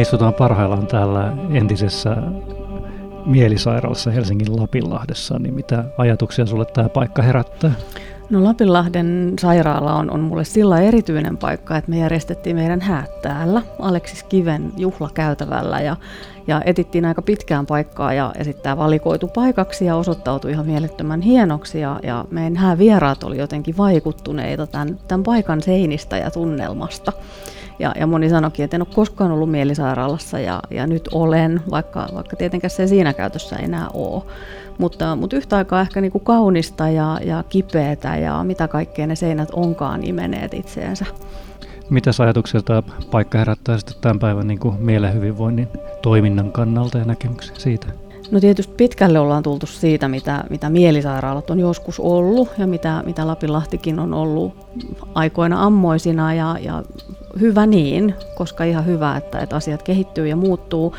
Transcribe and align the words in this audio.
Me 0.00 0.02
istutaan 0.02 0.34
parhaillaan 0.34 0.86
täällä 0.86 1.32
entisessä 1.50 2.16
mielisairaalassa 3.26 4.10
Helsingin 4.10 4.60
Lapinlahdessa, 4.60 5.38
niin 5.38 5.54
mitä 5.54 5.84
ajatuksia 5.98 6.46
sulle 6.46 6.64
tämä 6.64 6.88
paikka 6.88 7.22
herättää? 7.22 7.72
No 8.30 8.44
Lapinlahden 8.44 9.34
sairaala 9.40 9.94
on, 9.94 10.10
on 10.10 10.20
mulle 10.20 10.44
sillä 10.44 10.80
erityinen 10.80 11.36
paikka, 11.36 11.76
että 11.76 11.90
me 11.90 11.98
järjestettiin 11.98 12.56
meidän 12.56 12.80
häät 12.80 13.22
täällä 13.22 13.62
Aleksis 13.78 14.22
Kiven 14.22 14.72
juhlakäytävällä 14.76 15.80
ja, 15.80 15.96
ja 16.46 16.62
etittiin 16.64 17.04
aika 17.04 17.22
pitkään 17.22 17.66
paikkaa 17.66 18.12
ja, 18.12 18.32
ja 18.38 18.44
sitten 18.44 18.62
tämä 18.62 18.76
valikoitu 18.76 19.28
paikaksi 19.28 19.84
ja 19.84 19.96
osoittautui 19.96 20.50
ihan 20.50 20.66
mielettömän 20.66 21.20
hienoksi 21.20 21.80
ja, 21.80 22.00
ja 22.02 22.24
meidän 22.30 22.56
häävieraat 22.56 23.24
oli 23.24 23.38
jotenkin 23.38 23.76
vaikuttuneita 23.76 24.66
tämän, 24.66 24.98
tämän 25.08 25.24
paikan 25.24 25.62
seinistä 25.62 26.16
ja 26.16 26.30
tunnelmasta. 26.30 27.12
Ja, 27.80 27.92
ja 28.00 28.06
moni 28.06 28.30
sanoikin, 28.30 28.64
että 28.64 28.76
en 28.76 28.82
ole 28.82 28.94
koskaan 28.94 29.30
ollut 29.30 29.50
mielisairaalassa 29.50 30.38
ja, 30.38 30.62
ja 30.70 30.86
nyt 30.86 31.08
olen, 31.12 31.60
vaikka, 31.70 32.08
vaikka 32.14 32.36
tietenkään 32.36 32.70
se 32.70 32.86
siinä 32.86 33.12
käytössä 33.12 33.56
ei 33.56 33.64
enää 33.64 33.88
ole. 33.94 34.22
Mutta, 34.78 35.16
mutta 35.16 35.36
yhtä 35.36 35.56
aikaa 35.56 35.80
ehkä 35.80 36.00
niin 36.00 36.12
kuin 36.12 36.24
kaunista 36.24 36.88
ja, 36.88 37.20
ja 37.24 37.44
kipeätä 37.48 38.16
ja 38.16 38.44
mitä 38.44 38.68
kaikkea 38.68 39.06
ne 39.06 39.16
seinät 39.16 39.48
onkaan 39.52 40.04
imeneet 40.04 40.54
itseensä. 40.54 41.06
Mitä 41.90 42.10
ajatuksia 42.18 42.62
tämä 42.62 42.82
paikka 43.10 43.38
herättää 43.38 43.78
sitten 43.78 43.96
tämän 44.00 44.18
päivän 44.18 44.46
niin 44.46 44.58
kuin 44.58 44.74
mielen 44.78 45.14
hyvinvoinnin 45.14 45.68
toiminnan 46.02 46.52
kannalta 46.52 46.98
ja 46.98 47.04
näkemyksiä 47.04 47.54
siitä? 47.58 47.86
No 48.30 48.40
tietysti 48.40 48.74
pitkälle 48.76 49.18
ollaan 49.18 49.42
tultu 49.42 49.66
siitä, 49.66 50.08
mitä, 50.08 50.44
mitä 50.50 50.70
mielisairaalat 50.70 51.50
on 51.50 51.60
joskus 51.60 52.00
ollut 52.00 52.48
ja 52.58 52.66
mitä, 52.66 53.02
mitä 53.06 53.26
Lapinlahtikin 53.26 53.98
on 53.98 54.14
ollut 54.14 54.54
aikoina 55.14 55.62
ammoisina 55.62 56.34
ja, 56.34 56.56
ja 56.60 56.82
hyvä 57.40 57.66
niin, 57.66 58.14
koska 58.34 58.64
ihan 58.64 58.86
hyvä, 58.86 59.16
että, 59.16 59.38
että 59.38 59.56
asiat 59.56 59.82
kehittyy 59.82 60.28
ja 60.28 60.36
muuttuu. 60.36 60.94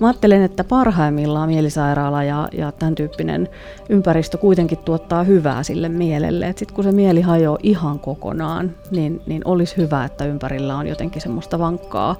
Mä 0.00 0.06
ajattelen, 0.06 0.42
että 0.42 0.64
parhaimmillaan 0.64 1.48
mielisairaala 1.48 2.24
ja, 2.24 2.48
ja 2.52 2.72
tämän 2.72 2.94
tyyppinen 2.94 3.48
ympäristö 3.88 4.38
kuitenkin 4.38 4.78
tuottaa 4.78 5.24
hyvää 5.24 5.62
sille 5.62 5.88
mielelle. 5.88 6.54
Sitten 6.56 6.74
kun 6.74 6.84
se 6.84 6.92
mieli 6.92 7.20
hajoaa 7.20 7.58
ihan 7.62 7.98
kokonaan, 7.98 8.70
niin, 8.90 9.22
niin 9.26 9.42
olisi 9.44 9.76
hyvä, 9.76 10.04
että 10.04 10.24
ympärillä 10.24 10.76
on 10.76 10.86
jotenkin 10.86 11.22
semmoista 11.22 11.58
vankkaa 11.58 12.16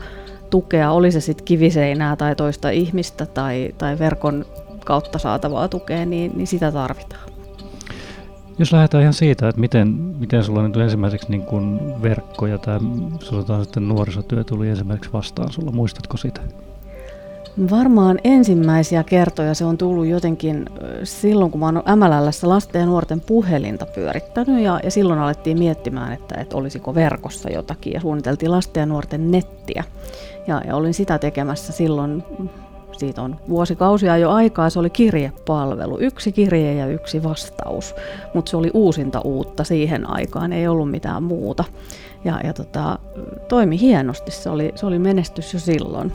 tukea, 0.51 0.91
oli 0.91 1.13
se 1.13 1.21
sitten 1.21 1.45
kiviseinää 1.45 2.17
tai 2.17 2.37
toista 2.37 2.71
ihmistä 2.71 3.27
tai, 3.27 3.75
tai 3.79 3.99
verkon 3.99 4.45
kautta 4.85 5.19
saatavaa 5.19 5.69
tukea, 5.69 6.07
niin, 6.07 6.33
niin 6.35 6.47
sitä 6.47 6.73
tarvitaan. 6.73 7.36
Jos 8.59 8.73
lähdetään 8.73 9.03
ihan 9.03 9.15
siitä, 9.15 9.49
että 9.49 9.61
miten, 9.61 9.89
miten 10.19 10.45
sulla 10.45 10.63
nyt 10.63 10.77
ensimmäiseksi 10.77 11.31
niin 11.31 11.43
kun 11.43 11.95
verkko 12.03 12.47
ja 12.47 12.59
tämä 12.59 12.81
sitten 13.63 13.89
nuorisotyö 13.89 14.45
tuli 14.45 14.69
ensimmäiseksi 14.69 15.13
vastaan 15.13 15.53
sulla, 15.53 15.73
muistatko 15.73 16.17
sitä? 16.17 16.41
Varmaan 17.71 18.19
ensimmäisiä 18.25 19.05
kertoja 19.05 19.55
se 19.55 19.65
on 19.65 19.79
tullut 19.79 20.07
jotenkin 20.07 20.67
silloin, 21.05 21.51
kun 21.51 21.61
mä 21.61 21.67
oon 21.67 21.83
MLLssä 21.97 22.49
lasten 22.49 22.81
ja 22.81 22.87
nuorten 22.87 23.21
puhelinta 23.21 23.87
pyörittänyt 23.87 24.63
ja, 24.63 24.81
ja 24.83 24.91
silloin 24.91 25.21
alettiin 25.21 25.59
miettimään, 25.59 26.13
että, 26.13 26.41
että 26.41 26.57
olisiko 26.57 26.95
verkossa 26.95 27.51
jotakin 27.51 27.93
ja 27.93 28.01
suunniteltiin 28.01 28.53
lasten 28.53 28.81
ja 28.81 28.87
nuorten 28.87 29.31
nettiä. 29.31 29.85
Ja, 30.47 30.63
ja 30.67 30.77
olin 30.77 30.95
sitä 30.95 31.19
tekemässä 31.19 31.73
silloin, 31.73 32.25
siitä 32.99 33.23
on 33.23 33.37
vuosikausia 33.49 34.17
jo 34.17 34.31
aikaa, 34.31 34.71
se 34.71 34.79
oli 34.79 34.91
kirjepalvelu, 34.91 35.99
yksi 35.99 36.33
kirje 36.33 36.75
ja 36.75 36.87
yksi 36.87 37.23
vastaus, 37.23 37.95
mutta 38.35 38.51
se 38.51 38.57
oli 38.57 38.71
uusinta 38.75 39.21
uutta 39.21 39.65
siihen 39.65 40.11
aikaan, 40.11 40.53
ei 40.53 40.69
ollut 40.69 40.91
mitään 40.91 41.23
muuta. 41.23 41.65
Ja, 42.25 42.41
ja 42.45 42.53
tota, 42.53 42.99
toimi 43.49 43.81
hienosti, 43.81 44.31
se 44.31 44.51
oli, 44.51 44.73
se 44.75 44.87
oli 44.87 44.99
menestys 44.99 45.55
jo 45.55 45.61
silloin. 45.61 46.13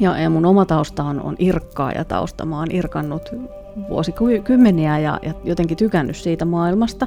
Ja, 0.00 0.18
ja 0.18 0.30
mun 0.30 0.46
oma 0.46 0.64
tausta 0.64 1.04
on, 1.04 1.22
on 1.22 1.36
irkkaa 1.38 1.92
tausta. 2.08 2.44
Mä 2.44 2.58
oon 2.58 2.70
irkannut 2.70 3.30
vuosikymmeniä 3.88 4.98
ja, 4.98 5.18
ja 5.22 5.34
jotenkin 5.44 5.76
tykännyt 5.76 6.16
siitä 6.16 6.44
maailmasta. 6.44 7.06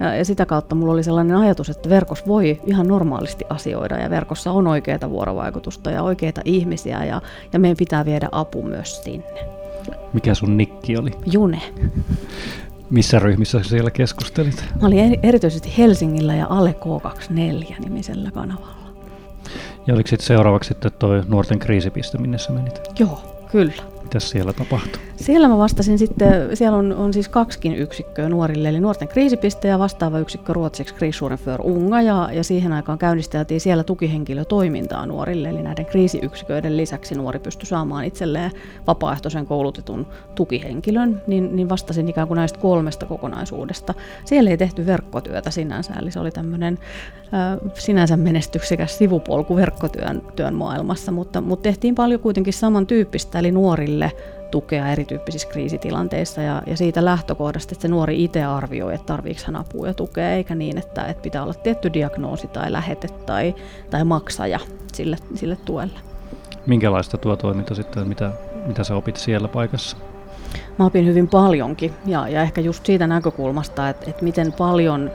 Ja, 0.00 0.14
ja 0.14 0.24
sitä 0.24 0.46
kautta 0.46 0.74
mulla 0.74 0.92
oli 0.92 1.02
sellainen 1.02 1.36
ajatus, 1.36 1.70
että 1.70 1.88
verkossa 1.88 2.26
voi 2.26 2.60
ihan 2.66 2.88
normaalisti 2.88 3.44
asioida 3.48 3.98
ja 3.98 4.10
verkossa 4.10 4.52
on 4.52 4.66
oikeita 4.66 5.10
vuorovaikutusta 5.10 5.90
ja 5.90 6.02
oikeita 6.02 6.40
ihmisiä 6.44 7.04
ja, 7.04 7.22
ja 7.52 7.58
meidän 7.58 7.76
pitää 7.76 8.04
viedä 8.04 8.28
apu 8.32 8.62
myös 8.62 9.04
sinne. 9.04 9.40
Mikä 10.12 10.34
sun 10.34 10.56
nikki 10.56 10.96
oli? 10.96 11.10
June. 11.32 11.62
Missä 12.90 13.18
ryhmissä 13.18 13.62
siellä 13.62 13.90
keskustelit? 13.90 14.64
Mä 14.80 14.86
olin 14.86 15.18
erityisesti 15.22 15.74
Helsingillä 15.78 16.34
ja 16.34 16.46
alle 16.50 16.74
K24-nimisellä 16.80 18.30
kanavalla. 18.30 18.82
Ja 19.86 19.94
oliko 19.94 20.08
sitten 20.08 20.26
seuraavaksi 20.26 20.68
sitten 20.68 20.92
tuo 20.98 21.22
nuorten 21.28 21.58
kriisipiste, 21.58 22.18
minne 22.18 22.38
sä 22.38 22.52
menit? 22.52 22.80
Joo, 22.98 23.20
kyllä. 23.52 23.91
Mitäs 24.12 24.30
siellä 24.30 24.52
tapahtui? 24.52 25.02
Siellä 25.16 25.48
mä 25.48 25.58
vastasin 25.58 25.98
sitten, 25.98 26.56
siellä 26.56 26.78
on, 26.78 26.92
on 26.92 27.12
siis 27.12 27.28
kaksikin 27.28 27.76
yksikköä 27.76 28.28
nuorille, 28.28 28.68
eli 28.68 28.80
nuorten 28.80 29.08
kriisipiste 29.08 29.68
ja 29.68 29.78
vastaava 29.78 30.18
yksikkö 30.18 30.52
ruotsiksi 30.52 30.94
Kriisuuden 30.94 31.38
för 31.38 31.60
unga, 31.62 32.02
ja, 32.02 32.28
ja 32.32 32.44
siihen 32.44 32.72
aikaan 32.72 32.98
käynnisteltiin 32.98 33.60
siellä 33.60 33.84
tukihenkilötoimintaa 33.84 35.06
nuorille, 35.06 35.48
eli 35.48 35.62
näiden 35.62 35.86
kriisiyksiköiden 35.86 36.76
lisäksi 36.76 37.14
nuori 37.14 37.38
pystyi 37.38 37.66
saamaan 37.66 38.04
itselleen 38.04 38.50
vapaaehtoisen 38.86 39.46
koulutetun 39.46 40.06
tukihenkilön, 40.34 41.22
niin, 41.26 41.56
niin 41.56 41.68
vastasin 41.68 42.08
ikään 42.08 42.28
kuin 42.28 42.36
näistä 42.36 42.58
kolmesta 42.58 43.06
kokonaisuudesta. 43.06 43.94
Siellä 44.24 44.50
ei 44.50 44.56
tehty 44.56 44.86
verkkotyötä 44.86 45.50
sinänsä, 45.50 45.94
eli 45.94 46.10
se 46.10 46.20
oli 46.20 46.30
tämmöinen 46.30 46.78
äh, 47.24 47.70
sinänsä 47.74 48.16
menestyksekäs 48.16 48.98
sivupolku 48.98 49.56
verkkotyön 49.56 50.22
työn 50.36 50.54
maailmassa, 50.54 51.12
mutta, 51.12 51.40
mutta 51.40 51.62
tehtiin 51.62 51.94
paljon 51.94 52.20
kuitenkin 52.20 52.52
samantyyppistä, 52.52 53.38
eli 53.38 53.50
nuorille 53.50 54.01
tukea 54.50 54.88
erityyppisissä 54.88 55.48
kriisitilanteissa 55.48 56.42
ja, 56.42 56.62
ja 56.66 56.76
siitä 56.76 57.04
lähtökohdasta, 57.04 57.74
että 57.74 57.82
se 57.82 57.88
nuori 57.88 58.24
itse 58.24 58.44
arvioi, 58.44 58.94
että 58.94 59.06
tarvitseeko 59.06 59.52
hän 59.52 59.60
apua 59.60 59.86
ja 59.86 59.94
tukea, 59.94 60.30
eikä 60.30 60.54
niin, 60.54 60.78
että, 60.78 61.04
että 61.04 61.22
pitää 61.22 61.42
olla 61.42 61.54
tietty 61.54 61.92
diagnoosi 61.92 62.48
tai 62.48 62.72
lähete 62.72 63.08
tai, 63.08 63.54
tai 63.90 64.04
maksaja 64.04 64.60
sille, 64.92 65.16
sille 65.34 65.56
tuelle. 65.56 65.98
Minkälaista 66.66 67.18
tuo 67.18 67.36
toiminta 67.36 67.74
sitten, 67.74 68.08
mitä, 68.08 68.32
mitä 68.66 68.84
sä 68.84 68.96
opit 68.96 69.16
siellä 69.16 69.48
paikassa? 69.48 69.96
Mä 70.78 70.86
opin 70.86 71.06
hyvin 71.06 71.28
paljonkin 71.28 71.92
ja, 72.06 72.28
ja 72.28 72.42
ehkä 72.42 72.60
just 72.60 72.86
siitä 72.86 73.06
näkökulmasta, 73.06 73.88
että, 73.88 74.10
että 74.10 74.24
miten 74.24 74.52
paljon 74.52 75.10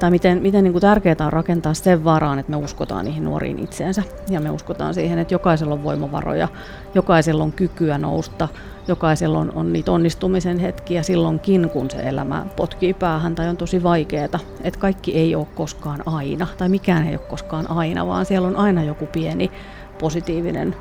tai 0.00 0.10
miten, 0.10 0.42
miten 0.42 0.64
niin 0.64 0.72
kuin 0.72 0.82
tärkeää 0.82 1.16
on 1.20 1.32
rakentaa 1.32 1.74
sen 1.74 2.04
varaan, 2.04 2.38
että 2.38 2.50
me 2.50 2.56
uskotaan 2.56 3.04
niihin 3.04 3.24
nuoriin 3.24 3.58
itseensä 3.58 4.02
ja 4.30 4.40
me 4.40 4.50
uskotaan 4.50 4.94
siihen, 4.94 5.18
että 5.18 5.34
jokaisella 5.34 5.74
on 5.74 5.82
voimavaroja, 5.82 6.48
jokaisella 6.94 7.42
on 7.42 7.52
kykyä 7.52 7.98
nousta, 7.98 8.48
jokaisella 8.88 9.38
on, 9.38 9.52
on 9.54 9.72
niitä 9.72 9.92
onnistumisen 9.92 10.58
hetkiä 10.58 11.02
silloinkin, 11.02 11.70
kun 11.70 11.90
se 11.90 11.96
elämä 11.98 12.46
potkii 12.56 12.94
päähän 12.94 13.34
tai 13.34 13.48
on 13.48 13.56
tosi 13.56 13.82
vaikeaa. 13.82 14.24
Että 14.64 14.80
kaikki 14.80 15.16
ei 15.16 15.34
ole 15.34 15.46
koskaan 15.54 16.02
aina 16.06 16.46
tai 16.58 16.68
mikään 16.68 17.06
ei 17.06 17.14
ole 17.14 17.26
koskaan 17.28 17.70
aina, 17.70 18.06
vaan 18.06 18.26
siellä 18.26 18.48
on 18.48 18.56
aina 18.56 18.84
joku 18.84 19.06
pieni 19.06 19.50
positiivinen 19.98 20.76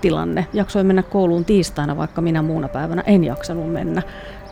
tilanne. 0.00 0.46
Jaksoin 0.52 0.86
mennä 0.86 1.02
kouluun 1.02 1.44
tiistaina, 1.44 1.96
vaikka 1.96 2.20
minä 2.20 2.42
muuna 2.42 2.68
päivänä 2.68 3.02
en 3.06 3.24
jaksanut 3.24 3.72
mennä. 3.72 4.02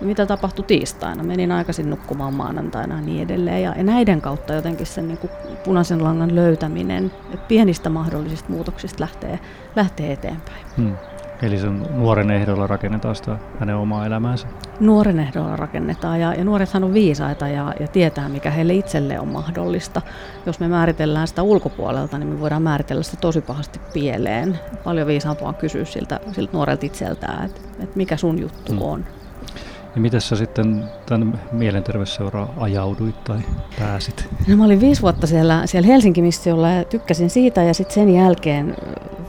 Mitä 0.00 0.26
tapahtui 0.26 0.64
tiistaina? 0.64 1.22
Menin 1.22 1.52
aikaisin 1.52 1.90
nukkumaan 1.90 2.34
maanantaina 2.34 2.94
ja 2.94 3.00
niin 3.00 3.22
edelleen. 3.22 3.62
Ja, 3.62 3.74
näiden 3.82 4.20
kautta 4.20 4.54
jotenkin 4.54 4.86
sen 4.86 5.08
niin 5.08 5.18
kuin 5.18 5.30
punaisen 5.64 6.04
langan 6.04 6.34
löytäminen, 6.34 7.12
pienistä 7.48 7.90
mahdollisista 7.90 8.52
muutoksista 8.52 9.00
lähtee, 9.00 9.40
lähtee 9.76 10.12
eteenpäin. 10.12 10.66
Hmm. 10.76 10.96
Eli 11.42 11.58
sen 11.58 11.86
nuoren 11.94 12.30
ehdolla 12.30 12.66
rakennetaan 12.66 13.16
sitä 13.16 13.36
hänen 13.60 13.76
omaa 13.76 14.06
elämäänsä? 14.06 14.46
Nuoren 14.80 15.20
ehdolla 15.20 15.56
rakennetaan 15.56 16.20
ja, 16.20 16.34
ja 16.34 16.44
nuorethan 16.44 16.84
on 16.84 16.94
viisaita 16.94 17.48
ja, 17.48 17.74
ja 17.80 17.88
tietää, 17.88 18.28
mikä 18.28 18.50
heille 18.50 18.74
itselle 18.74 19.20
on 19.20 19.28
mahdollista. 19.28 20.02
Jos 20.46 20.60
me 20.60 20.68
määritellään 20.68 21.28
sitä 21.28 21.42
ulkopuolelta, 21.42 22.18
niin 22.18 22.28
me 22.28 22.40
voidaan 22.40 22.62
määritellä 22.62 23.02
sitä 23.02 23.16
tosi 23.16 23.40
pahasti 23.40 23.80
pieleen. 23.92 24.58
Paljon 24.84 25.06
viisaampaa 25.06 25.52
kysyä 25.52 25.84
siltä, 25.84 26.20
siltä 26.32 26.52
nuorelta 26.52 26.86
itseltään, 26.86 27.44
että, 27.44 27.60
että 27.80 27.96
mikä 27.96 28.16
sun 28.16 28.40
juttu 28.40 28.72
hmm. 28.72 28.82
on. 28.82 29.04
Ja 29.94 30.00
miten 30.00 30.20
sä 30.20 30.36
sitten 30.36 30.84
tämän 31.06 31.40
mielenterveysseuraan 31.52 32.48
ajauduit 32.56 33.24
tai 33.24 33.38
pääsit? 33.78 34.28
No, 34.48 34.56
mä 34.56 34.64
olin 34.64 34.80
viisi 34.80 35.02
vuotta 35.02 35.26
siellä, 35.26 35.62
siellä 35.66 35.86
Helsinki-missiolla 35.86 36.70
ja 36.70 36.84
tykkäsin 36.84 37.30
siitä 37.30 37.62
ja 37.62 37.74
sitten 37.74 37.94
sen 37.94 38.14
jälkeen 38.14 38.76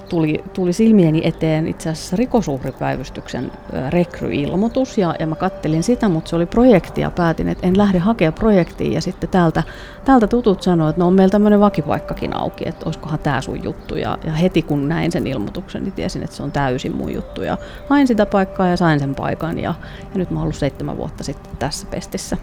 tuli, 0.10 0.44
tuli 0.54 0.74
silmieni 0.74 1.22
eteen 1.24 1.68
itse 1.68 1.90
asiassa 1.90 2.16
rikosuhripäivystyksen 2.16 3.52
rekryilmoitus 3.90 4.98
ja, 4.98 5.16
ja 5.20 5.28
mä 5.28 5.36
kattelin 5.36 5.84
sitä, 5.84 6.10
mutta 6.10 6.30
se 6.30 6.36
oli 6.36 6.46
projekti 6.46 7.02
ja 7.02 7.12
päätin, 7.12 7.48
että 7.48 7.68
en 7.68 7.78
lähde 7.78 8.00
hakemaan 8.00 8.34
projektiin 8.34 8.94
ja 8.94 9.02
sitten 9.02 9.30
täältä, 9.30 9.64
täältä 10.06 10.28
tutut 10.28 10.64
sanoivat, 10.64 10.90
että 10.90 11.02
no 11.02 11.08
on 11.08 11.14
meillä 11.14 11.32
tämmöinen 11.32 11.60
vakipaikkakin 11.60 12.36
auki, 12.36 12.68
että 12.68 12.86
olisikohan 12.86 13.20
tämä 13.20 13.42
sun 13.42 13.64
juttu. 13.64 13.96
Ja, 13.96 14.18
ja 14.26 14.34
heti 14.34 14.62
kun 14.62 14.90
näin 14.90 15.12
sen 15.12 15.28
ilmoituksen, 15.28 15.84
niin 15.84 15.94
tiesin, 15.94 16.24
että 16.24 16.36
se 16.36 16.44
on 16.44 16.52
täysin 16.52 16.96
mun 16.96 17.14
juttu. 17.14 17.44
Ja 17.44 17.58
hain 17.90 18.08
sitä 18.08 18.26
paikkaa 18.26 18.68
ja 18.68 18.78
sain 18.78 19.00
sen 19.00 19.16
paikan. 19.16 19.60
Ja, 19.60 19.76
ja 20.02 20.18
nyt 20.18 20.32
mä 20.32 20.40
oon 20.40 20.44
ollut 20.44 20.56
seitsemän 20.56 20.98
vuotta 20.98 21.24
sitten 21.24 21.58
tässä 21.60 21.88
pestissä. 21.92 22.38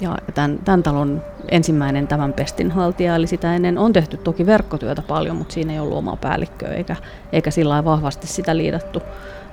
Ja 0.00 0.18
tämän, 0.34 0.58
tämän 0.64 0.82
talon 0.82 1.22
ensimmäinen 1.48 2.08
tämän 2.08 2.32
pestin 2.32 2.70
haltija, 2.70 3.16
eli 3.16 3.26
sitä 3.26 3.54
ennen 3.54 3.78
on 3.78 3.92
tehty 3.92 4.16
toki 4.16 4.46
verkkotyötä 4.46 5.02
paljon, 5.02 5.36
mutta 5.36 5.54
siinä 5.54 5.72
ei 5.72 5.78
ollut 5.78 5.98
omaa 5.98 6.16
päällikköä 6.16 6.68
eikä, 6.68 6.96
eikä 7.32 7.50
sillä 7.50 7.84
vahvasti 7.84 8.26
sitä 8.26 8.56
liidattu, 8.56 9.02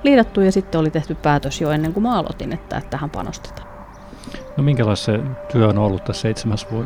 liidattu. 0.02 0.40
Ja 0.40 0.52
sitten 0.52 0.80
oli 0.80 0.90
tehty 0.90 1.14
päätös 1.14 1.60
jo 1.60 1.70
ennen 1.70 1.92
kuin 1.92 2.02
mä 2.02 2.18
aloitin, 2.18 2.52
että, 2.52 2.76
että 2.76 2.90
tähän 2.90 3.10
panostetaan. 3.10 3.68
No 4.56 4.62
minkälaista 4.62 5.04
se 5.04 5.20
työ 5.52 5.68
on 5.68 5.78
ollut 5.78 6.04
tässä 6.04 6.28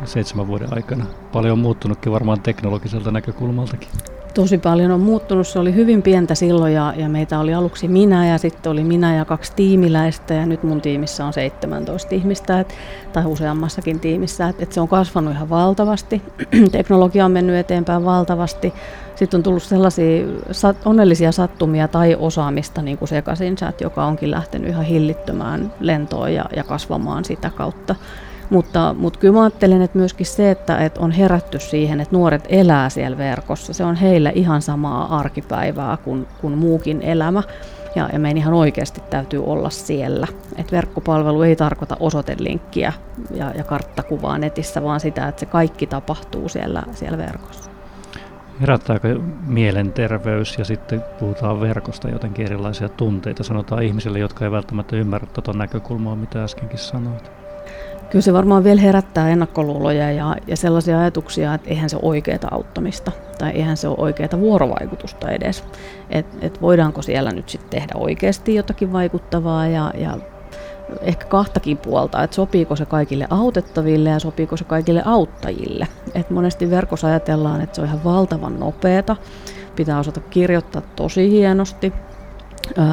seitsemän 0.05 0.47
vuoden 0.47 0.73
aikana? 0.73 1.05
Paljon 1.31 1.53
on 1.53 1.59
muuttunutkin 1.59 2.11
varmaan 2.11 2.41
teknologiselta 2.41 3.11
näkökulmaltakin. 3.11 3.89
Tosi 4.33 4.57
paljon 4.57 4.91
on 4.91 4.99
muuttunut. 4.99 5.47
Se 5.47 5.59
oli 5.59 5.75
hyvin 5.75 6.01
pientä 6.01 6.35
silloin 6.35 6.73
ja, 6.73 6.93
ja 6.97 7.09
meitä 7.09 7.39
oli 7.39 7.53
aluksi 7.53 7.87
minä 7.87 8.27
ja 8.27 8.37
sitten 8.37 8.71
oli 8.71 8.83
minä 8.83 9.15
ja 9.15 9.25
kaksi 9.25 9.53
tiimiläistä 9.55 10.33
ja 10.33 10.45
nyt 10.45 10.63
mun 10.63 10.81
tiimissä 10.81 11.25
on 11.25 11.33
17 11.33 12.15
ihmistä 12.15 12.59
et, 12.59 12.75
tai 13.13 13.25
useammassakin 13.25 13.99
tiimissä. 13.99 14.47
Et, 14.47 14.61
et 14.61 14.71
se 14.71 14.81
on 14.81 14.87
kasvanut 14.87 15.33
ihan 15.33 15.49
valtavasti. 15.49 16.21
Teknologia 16.71 17.25
on 17.25 17.31
mennyt 17.31 17.55
eteenpäin 17.55 18.05
valtavasti. 18.05 18.73
Sitten 19.15 19.37
on 19.37 19.43
tullut 19.43 19.63
sellaisia 19.63 20.25
sat, 20.51 20.77
onnellisia 20.85 21.31
sattumia 21.31 21.87
tai 21.87 22.15
osaamista, 22.19 22.81
niin 22.81 22.97
kuin 22.97 23.09
Sekasinsat, 23.09 23.81
joka 23.81 24.05
onkin 24.05 24.31
lähtenyt 24.31 24.69
ihan 24.69 24.85
hillittömään 24.85 25.73
lentoon 25.79 26.33
ja, 26.33 26.45
ja 26.55 26.63
kasvamaan 26.63 27.25
sitä 27.25 27.49
kautta. 27.49 27.95
Mutta, 28.51 28.95
mutta 28.97 29.19
kyllä 29.19 29.33
mä 29.33 29.43
ajattelen, 29.43 29.81
että 29.81 29.97
myöskin 29.97 30.25
se, 30.25 30.51
että, 30.51 30.77
että 30.77 30.99
on 30.99 31.11
herätty 31.11 31.59
siihen, 31.59 32.01
että 32.01 32.15
nuoret 32.15 32.45
elää 32.49 32.89
siellä 32.89 33.17
verkossa, 33.17 33.73
se 33.73 33.83
on 33.83 33.95
heille 33.95 34.31
ihan 34.35 34.61
samaa 34.61 35.19
arkipäivää 35.19 35.97
kuin, 35.97 36.27
kuin 36.41 36.57
muukin 36.57 37.01
elämä. 37.01 37.43
Ja, 37.95 38.09
ja 38.13 38.19
meidän 38.19 38.37
ihan 38.37 38.53
oikeasti 38.53 39.01
täytyy 39.09 39.43
olla 39.45 39.69
siellä. 39.69 40.27
Et 40.55 40.71
verkkopalvelu 40.71 41.41
ei 41.41 41.55
tarkoita 41.55 41.97
osoitelinkkiä 41.99 42.93
ja, 43.33 43.51
ja 43.57 43.63
karttakuvaa 43.63 44.37
netissä, 44.37 44.83
vaan 44.83 44.99
sitä, 44.99 45.27
että 45.27 45.39
se 45.39 45.45
kaikki 45.45 45.87
tapahtuu 45.87 46.49
siellä, 46.49 46.83
siellä 46.91 47.17
verkossa. 47.17 47.71
Herättääkö 48.61 49.19
mielenterveys 49.47 50.57
ja 50.57 50.65
sitten 50.65 51.03
puhutaan 51.19 51.61
verkosta 51.61 52.09
jotenkin 52.09 52.45
erilaisia 52.45 52.89
tunteita, 52.89 53.43
sanotaan 53.43 53.83
ihmisille, 53.83 54.19
jotka 54.19 54.45
ei 54.45 54.51
välttämättä 54.51 54.95
ymmärrä 54.95 55.27
tuota 55.33 55.53
näkökulmaa, 55.53 56.15
mitä 56.15 56.43
äskenkin 56.43 56.79
sanoit? 56.79 57.40
Kyllä 58.11 58.23
se 58.23 58.33
varmaan 58.33 58.63
vielä 58.63 58.81
herättää 58.81 59.29
ennakkoluuloja 59.29 60.11
ja, 60.11 60.35
ja 60.47 60.57
sellaisia 60.57 60.99
ajatuksia, 60.99 61.53
että 61.53 61.69
eihän 61.69 61.89
se 61.89 61.95
ole 61.95 62.05
oikeaa 62.05 62.39
auttamista 62.51 63.11
tai 63.37 63.51
eihän 63.51 63.77
se 63.77 63.87
ole 63.87 63.97
oikeaa 63.99 64.39
vuorovaikutusta 64.39 65.31
edes. 65.31 65.63
Että 66.09 66.37
et 66.41 66.61
voidaanko 66.61 67.01
siellä 67.01 67.31
nyt 67.31 67.49
sitten 67.49 67.69
tehdä 67.69 67.93
oikeasti 67.95 68.55
jotakin 68.55 68.93
vaikuttavaa 68.93 69.67
ja, 69.67 69.93
ja 69.97 70.17
ehkä 71.01 71.25
kahtakin 71.25 71.77
puolta, 71.77 72.23
että 72.23 72.35
sopiiko 72.35 72.75
se 72.75 72.85
kaikille 72.85 73.27
autettaville 73.29 74.09
ja 74.09 74.19
sopiiko 74.19 74.57
se 74.57 74.63
kaikille 74.63 75.01
auttajille. 75.05 75.87
Et 76.15 76.29
monesti 76.29 76.69
verkossa 76.69 77.07
ajatellaan, 77.07 77.61
että 77.61 77.75
se 77.75 77.81
on 77.81 77.87
ihan 77.87 78.03
valtavan 78.03 78.59
nopeata, 78.59 79.15
pitää 79.75 79.99
osata 79.99 80.19
kirjoittaa 80.19 80.81
tosi 80.95 81.29
hienosti, 81.29 81.93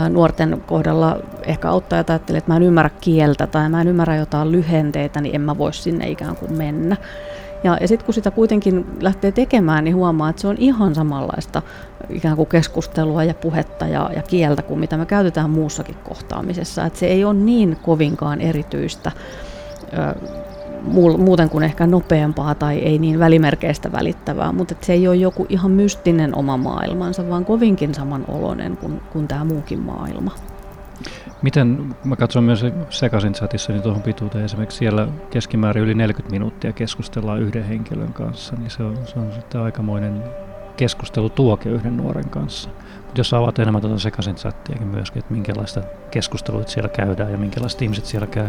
nuorten 0.08 0.62
kohdalla 0.66 1.16
ehkä 1.42 1.70
auttajat 1.70 2.10
ajattelee, 2.10 2.38
että 2.38 2.50
mä 2.50 2.56
en 2.56 2.62
ymmärrä 2.62 2.90
kieltä 3.00 3.46
tai 3.46 3.68
mä 3.68 3.80
en 3.80 3.88
ymmärrä 3.88 4.16
jotain 4.16 4.52
lyhenteitä, 4.52 5.20
niin 5.20 5.34
en 5.34 5.40
mä 5.40 5.58
voi 5.58 5.72
sinne 5.72 6.10
ikään 6.10 6.36
kuin 6.36 6.52
mennä. 6.52 6.96
Ja, 7.64 7.76
ja 7.80 7.88
sitten 7.88 8.04
kun 8.04 8.14
sitä 8.14 8.30
kuitenkin 8.30 8.86
lähtee 9.00 9.32
tekemään, 9.32 9.84
niin 9.84 9.96
huomaa, 9.96 10.30
että 10.30 10.42
se 10.42 10.48
on 10.48 10.56
ihan 10.58 10.94
samanlaista 10.94 11.62
ikään 12.10 12.36
kuin 12.36 12.48
keskustelua 12.48 13.24
ja 13.24 13.34
puhetta 13.34 13.86
ja, 13.86 14.10
ja 14.16 14.22
kieltä 14.22 14.62
kuin 14.62 14.80
mitä 14.80 14.96
me 14.96 15.06
käytetään 15.06 15.50
muussakin 15.50 15.96
kohtaamisessa. 16.04 16.84
Että 16.84 16.98
se 16.98 17.06
ei 17.06 17.24
ole 17.24 17.34
niin 17.34 17.76
kovinkaan 17.82 18.40
erityistä 18.40 19.12
muuten 21.18 21.50
kuin 21.50 21.64
ehkä 21.64 21.86
nopeampaa 21.86 22.54
tai 22.54 22.78
ei 22.78 22.98
niin 22.98 23.18
välimerkeistä 23.18 23.92
välittävää, 23.92 24.52
mutta 24.52 24.74
se 24.80 24.92
ei 24.92 25.08
ole 25.08 25.16
joku 25.16 25.46
ihan 25.48 25.70
mystinen 25.70 26.34
oma 26.34 26.56
maailmansa, 26.56 27.28
vaan 27.28 27.44
kovinkin 27.44 27.94
samanoloinen 27.94 28.76
kuin, 28.76 29.00
kuin 29.12 29.28
tämä 29.28 29.44
muukin 29.44 29.80
maailma. 29.80 30.30
Miten, 31.42 31.94
mä 32.04 32.16
katson 32.16 32.44
myös 32.44 32.64
sekaisin 32.90 33.32
chatissa, 33.32 33.72
niin 33.72 33.82
tuohon 33.82 34.02
pituuteen 34.02 34.44
esimerkiksi 34.44 34.78
siellä 34.78 35.08
keskimäärin 35.30 35.84
yli 35.84 35.94
40 35.94 36.30
minuuttia 36.30 36.72
keskustellaan 36.72 37.42
yhden 37.42 37.64
henkilön 37.64 38.12
kanssa, 38.12 38.56
niin 38.56 38.70
se 38.70 38.82
on, 38.82 38.98
se 39.04 39.18
on 39.18 39.32
sitten 39.32 39.60
aikamoinen 39.60 40.22
keskustelu 40.76 41.30
tuoke 41.30 41.68
yhden 41.68 41.96
nuoren 41.96 42.30
kanssa. 42.30 42.70
Mutta 42.96 43.20
jos 43.20 43.34
avaat 43.34 43.58
enemmän 43.58 43.82
tuota 43.82 43.98
sekaisin 43.98 44.34
chattiakin 44.34 44.86
myöskin, 44.86 45.18
että 45.18 45.34
minkälaista 45.34 45.82
keskustelua 46.10 46.62
siellä 46.66 46.88
käydään 46.88 47.32
ja 47.32 47.38
minkälaiset 47.38 47.82
ihmiset 47.82 48.04
siellä 48.04 48.26
käy. 48.26 48.48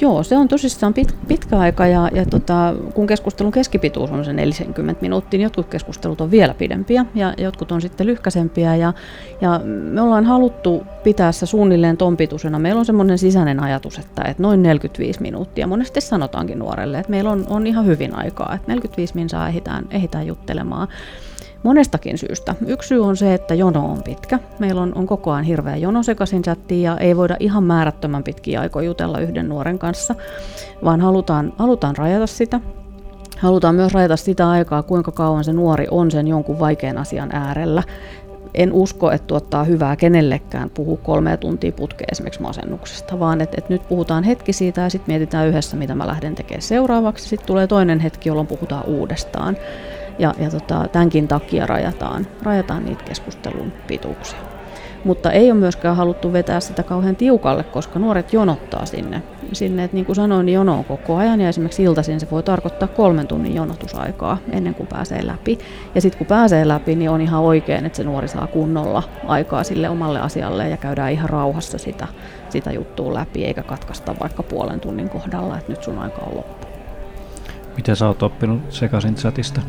Joo, 0.00 0.22
se 0.22 0.36
on 0.36 0.48
tosissaan 0.48 0.94
pit, 0.94 1.16
pitkä 1.28 1.58
aika 1.58 1.86
ja, 1.86 2.08
ja 2.14 2.26
tota, 2.26 2.74
kun 2.94 3.06
keskustelun 3.06 3.52
keskipituus 3.52 4.10
on 4.10 4.24
se 4.24 4.32
40 4.32 5.02
minuuttia, 5.02 5.38
niin 5.38 5.44
jotkut 5.44 5.68
keskustelut 5.68 6.20
on 6.20 6.30
vielä 6.30 6.54
pidempiä 6.54 7.06
ja 7.14 7.34
jotkut 7.38 7.72
on 7.72 7.80
sitten 7.80 8.06
lyhkäsempiä 8.06 8.76
ja, 8.76 8.92
ja 9.40 9.60
me 9.64 10.00
ollaan 10.00 10.24
haluttu 10.24 10.86
pitää 11.02 11.32
se 11.32 11.46
suunnilleen 11.46 11.96
ton 11.96 12.16
pituisena. 12.16 12.58
Meillä 12.58 12.78
on 12.78 12.84
semmoinen 12.84 13.18
sisäinen 13.18 13.62
ajatus, 13.62 13.98
että, 13.98 14.22
että 14.22 14.42
noin 14.42 14.62
45 14.62 15.22
minuuttia. 15.22 15.66
Monesti 15.66 16.00
sanotaankin 16.00 16.58
nuorelle, 16.58 16.98
että 16.98 17.10
meillä 17.10 17.30
on, 17.30 17.46
on 17.48 17.66
ihan 17.66 17.86
hyvin 17.86 18.14
aikaa, 18.14 18.54
että 18.54 18.68
45 18.72 19.14
minuuttia 19.14 19.48
ehditään, 19.48 19.84
ehditään 19.90 20.26
juttelemaan. 20.26 20.88
Monestakin 21.62 22.18
syystä. 22.18 22.54
Yksi 22.66 22.88
syy 22.88 23.04
on 23.04 23.16
se, 23.16 23.34
että 23.34 23.54
jono 23.54 23.86
on 23.86 24.02
pitkä. 24.02 24.38
Meillä 24.58 24.80
on, 24.80 24.92
on 24.94 25.06
koko 25.06 25.32
ajan 25.32 25.44
hirveä 25.44 25.76
jono 25.76 26.02
sekaisin 26.02 26.42
chattiin 26.42 26.82
ja 26.82 26.98
ei 26.98 27.16
voida 27.16 27.36
ihan 27.40 27.64
määrättömän 27.64 28.22
pitkiä 28.22 28.60
aikoja 28.60 28.86
jutella 28.86 29.20
yhden 29.20 29.48
nuoren 29.48 29.78
kanssa, 29.78 30.14
vaan 30.84 31.00
halutaan, 31.00 31.52
halutaan 31.56 31.96
rajata 31.96 32.26
sitä. 32.26 32.60
Halutaan 33.38 33.74
myös 33.74 33.94
rajata 33.94 34.16
sitä 34.16 34.50
aikaa, 34.50 34.82
kuinka 34.82 35.12
kauan 35.12 35.44
se 35.44 35.52
nuori 35.52 35.86
on 35.90 36.10
sen 36.10 36.28
jonkun 36.28 36.58
vaikean 36.58 36.98
asian 36.98 37.32
äärellä. 37.32 37.82
En 38.54 38.72
usko, 38.72 39.10
että 39.10 39.26
tuottaa 39.26 39.64
hyvää 39.64 39.96
kenellekään 39.96 40.70
puhua 40.70 40.96
kolme 40.96 41.36
tuntia 41.36 41.72
putkeen 41.72 42.08
esimerkiksi 42.12 42.42
masennuksesta, 42.42 43.18
vaan 43.18 43.40
että, 43.40 43.56
että 43.58 43.72
nyt 43.72 43.88
puhutaan 43.88 44.24
hetki 44.24 44.52
siitä 44.52 44.80
ja 44.80 44.90
sitten 44.90 45.12
mietitään 45.12 45.48
yhdessä, 45.48 45.76
mitä 45.76 45.94
mä 45.94 46.06
lähden 46.06 46.34
tekemään 46.34 46.62
seuraavaksi. 46.62 47.28
Sitten 47.28 47.46
tulee 47.46 47.66
toinen 47.66 48.00
hetki, 48.00 48.28
jolloin 48.28 48.46
puhutaan 48.46 48.84
uudestaan. 48.86 49.56
Ja, 50.18 50.34
ja 50.38 50.50
tota, 50.50 50.88
tämänkin 50.92 51.28
takia 51.28 51.66
rajataan, 51.66 52.26
rajataan 52.42 52.84
niitä 52.84 53.04
keskustelun 53.04 53.72
pituuksia. 53.86 54.38
Mutta 55.04 55.32
ei 55.32 55.50
ole 55.50 55.60
myöskään 55.60 55.96
haluttu 55.96 56.32
vetää 56.32 56.60
sitä 56.60 56.82
kauhean 56.82 57.16
tiukalle, 57.16 57.62
koska 57.62 57.98
nuoret 57.98 58.32
jonottaa 58.32 58.86
sinne. 58.86 59.22
sinne 59.52 59.84
että 59.84 59.94
niin 59.94 60.06
kuin 60.06 60.16
sanoin, 60.16 60.46
niin 60.46 60.54
jono 60.54 60.78
on 60.78 60.84
koko 60.84 61.16
ajan 61.16 61.40
ja 61.40 61.48
esimerkiksi 61.48 61.82
iltaisin 61.82 62.20
se 62.20 62.30
voi 62.30 62.42
tarkoittaa 62.42 62.88
kolmen 62.88 63.26
tunnin 63.26 63.54
jonotusaikaa 63.54 64.38
ennen 64.50 64.74
kuin 64.74 64.86
pääsee 64.86 65.26
läpi. 65.26 65.58
Ja 65.94 66.00
sitten 66.00 66.18
kun 66.18 66.26
pääsee 66.26 66.68
läpi, 66.68 66.94
niin 66.94 67.10
on 67.10 67.20
ihan 67.20 67.42
oikein, 67.42 67.86
että 67.86 67.96
se 67.96 68.04
nuori 68.04 68.28
saa 68.28 68.46
kunnolla 68.46 69.02
aikaa 69.26 69.64
sille 69.64 69.88
omalle 69.88 70.20
asialle 70.20 70.68
ja 70.68 70.76
käydään 70.76 71.12
ihan 71.12 71.30
rauhassa 71.30 71.78
sitä, 71.78 72.08
sitä 72.48 72.72
juttua 72.72 73.14
läpi, 73.14 73.44
eikä 73.44 73.62
katkaista 73.62 74.14
vaikka 74.20 74.42
puolen 74.42 74.80
tunnin 74.80 75.08
kohdalla, 75.08 75.58
että 75.58 75.72
nyt 75.72 75.82
sun 75.82 75.98
aika 75.98 76.22
on 76.22 76.36
loppu. 76.36 76.66
Miten 77.76 77.96
sä 77.96 78.06
oot 78.06 78.22
oppinut 78.22 78.60
sekaisin 78.68 79.14
chatista? 79.14 79.60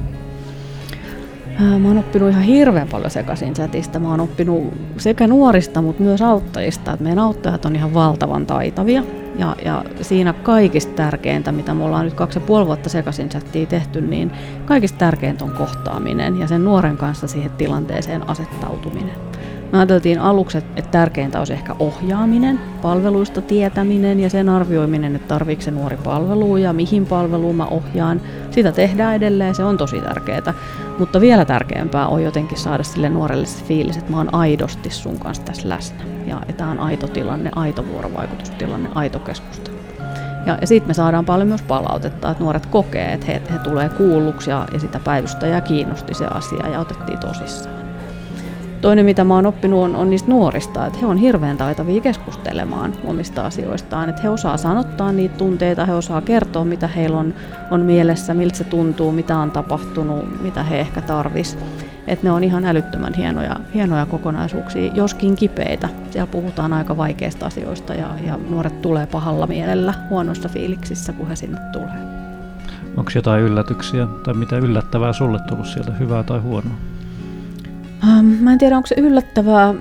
Mä 1.60 1.88
oon 1.88 1.98
oppinut 1.98 2.30
ihan 2.30 2.44
hirveän 2.44 2.88
paljon 2.88 3.12
sekaisin 3.12 3.54
chatista. 3.54 4.00
Mä 4.00 4.10
oon 4.10 4.20
oppinut 4.20 4.74
sekä 4.98 5.28
nuorista, 5.28 5.82
mutta 5.82 6.04
myös 6.04 6.22
auttajista. 6.22 6.94
Et 6.94 7.00
meidän 7.00 7.20
auttajat 7.20 7.66
on 7.66 7.76
ihan 7.76 7.94
valtavan 7.94 8.46
taitavia. 8.46 9.04
Ja, 9.38 9.56
ja 9.66 9.84
siinä 10.02 10.34
kaikista 10.34 10.94
tärkeintä, 10.96 11.52
mitä 11.52 11.74
me 11.74 11.84
ollaan 11.84 12.06
nyt 12.06 12.14
kaksi 12.14 12.40
ja 12.40 12.46
puoli 12.46 12.66
vuotta 12.66 12.90
sekaisin 12.90 13.30
chattia 13.30 13.66
tehty, 13.66 14.02
niin 14.02 14.32
kaikista 14.66 14.98
tärkeintä 14.98 15.46
on 15.46 15.52
kohtaaminen 15.52 16.40
ja 16.40 16.48
sen 16.48 16.64
nuoren 16.64 16.98
kanssa 16.98 17.28
siihen 17.28 17.52
tilanteeseen 17.52 18.30
asettautuminen. 18.30 19.12
Me 19.74 19.80
ajateltiin 19.80 20.20
aluksi, 20.20 20.58
että 20.58 20.92
tärkeintä 20.92 21.40
olisi 21.40 21.54
ehkä 21.54 21.76
ohjaaminen, 21.80 22.60
palveluista 22.82 23.42
tietäminen 23.42 24.20
ja 24.20 24.30
sen 24.30 24.50
arvioiminen, 24.50 25.16
että 25.16 25.28
tarviiko 25.28 25.62
se 25.62 25.72
nuori 25.72 25.98
palvelua 25.98 26.60
ja 26.60 26.74
mihin 26.74 27.06
palveluun 27.06 27.56
mä 27.56 27.66
ohjaan. 27.66 28.22
Sitä 28.52 28.72
tehdään 28.72 29.16
edelleen, 29.16 29.56
se 29.56 29.64
on 29.64 29.78
tosi 29.78 30.02
tärkeää. 30.02 30.54
Mutta 31.00 31.22
vielä 31.22 31.46
tärkeämpää 31.46 32.08
on 32.08 32.24
jotenkin 32.24 32.58
saada 32.58 32.84
sille 32.84 33.10
nuorelle 33.10 33.46
se 33.46 33.66
fiilis, 33.66 33.98
että 33.98 34.12
mä 34.12 34.18
oon 34.18 34.34
aidosti 34.36 34.90
sun 34.90 35.20
kanssa 35.20 35.44
tässä 35.44 35.70
läsnä. 35.70 36.04
Ja 36.28 36.42
tämä 36.58 36.72
on 36.72 36.80
aito 36.80 37.08
tilanne, 37.08 37.52
aito 37.56 37.86
vuorovaikutustilanne, 37.88 38.90
aito 38.96 39.20
keskustelu. 39.20 39.78
Ja, 40.46 40.58
ja 40.62 40.68
siitä 40.68 40.88
me 40.88 40.94
saadaan 40.94 41.26
paljon 41.26 41.48
myös 41.48 41.62
palautetta, 41.62 42.32
että 42.32 42.44
nuoret 42.44 42.66
kokee, 42.66 43.14
että 43.14 43.26
he, 43.28 43.42
he 43.54 43.60
tulee 43.60 43.90
kuulluksi 43.90 44.50
ja, 44.50 44.68
ja 44.74 44.80
sitä 44.80 45.00
päivystäjää 45.00 45.62
kiinnosti 45.62 46.14
se 46.14 46.26
asia 46.26 46.70
ja 46.70 46.80
otettiin 46.80 47.20
tosissaan. 47.20 47.83
Toinen, 48.84 49.06
mitä 49.06 49.24
mä 49.24 49.36
oon 49.36 49.46
oppinut, 49.46 49.84
on, 49.84 49.96
on 49.96 50.10
niistä 50.10 50.30
nuorista, 50.30 50.86
että 50.86 51.00
he 51.00 51.06
on 51.06 51.18
hirveän 51.18 51.58
taitavia 51.58 52.02
keskustelemaan 52.02 52.94
omista 53.04 53.46
asioistaan. 53.46 54.10
Että 54.10 54.22
he 54.22 54.30
osaa 54.30 54.58
sanottaa 54.58 55.12
niitä 55.12 55.38
tunteita, 55.38 55.86
he 55.86 55.94
osaa 55.94 56.22
kertoa, 56.22 56.66
mitä 56.66 56.88
heillä 56.88 57.18
on, 57.18 57.34
on 57.72 57.82
mielessä, 57.82 58.34
miltä 58.34 58.58
se 58.58 58.64
tuntuu, 58.64 59.12
mitä 59.12 59.38
on 59.38 59.52
tapahtunut, 59.52 60.42
mitä 60.42 60.64
he 60.64 60.80
ehkä 60.80 61.02
tarvis. 61.02 61.58
että 62.08 62.28
ne 62.28 62.32
on 62.32 62.44
ihan 62.44 62.66
älyttömän 62.66 63.14
hienoja, 63.14 63.56
hienoja 63.74 64.06
kokonaisuuksia, 64.06 64.94
joskin 64.94 65.36
kipeitä. 65.36 65.90
Siellä 66.12 66.28
puhutaan 66.28 66.74
aika 66.74 66.98
vaikeista 66.98 67.46
asioista 67.46 67.94
ja, 67.94 68.08
ja 68.26 68.40
nuoret 68.50 68.82
tulee 68.82 69.08
pahalla 69.08 69.48
mielellä 69.48 69.94
huonossa 70.10 70.50
fiiliksissä, 70.50 71.14
kun 71.14 71.28
he 71.28 71.36
sinne 71.36 71.60
tulee. 71.72 72.24
Onko 72.98 73.12
jotain 73.16 73.44
yllätyksiä 73.44 74.08
tai 74.24 74.34
mitä 74.34 74.58
yllättävää 74.58 75.14
sulle 75.14 75.40
tullut 75.40 75.68
sieltä, 75.68 75.92
hyvää 75.92 76.24
tai 76.24 76.40
huonoa? 76.40 76.93
Ähm, 78.04 78.26
mä 78.26 78.52
en 78.52 78.58
tiedä, 78.58 78.78
onko 78.78 78.88
se 78.88 78.96
yllättävää 78.98 79.74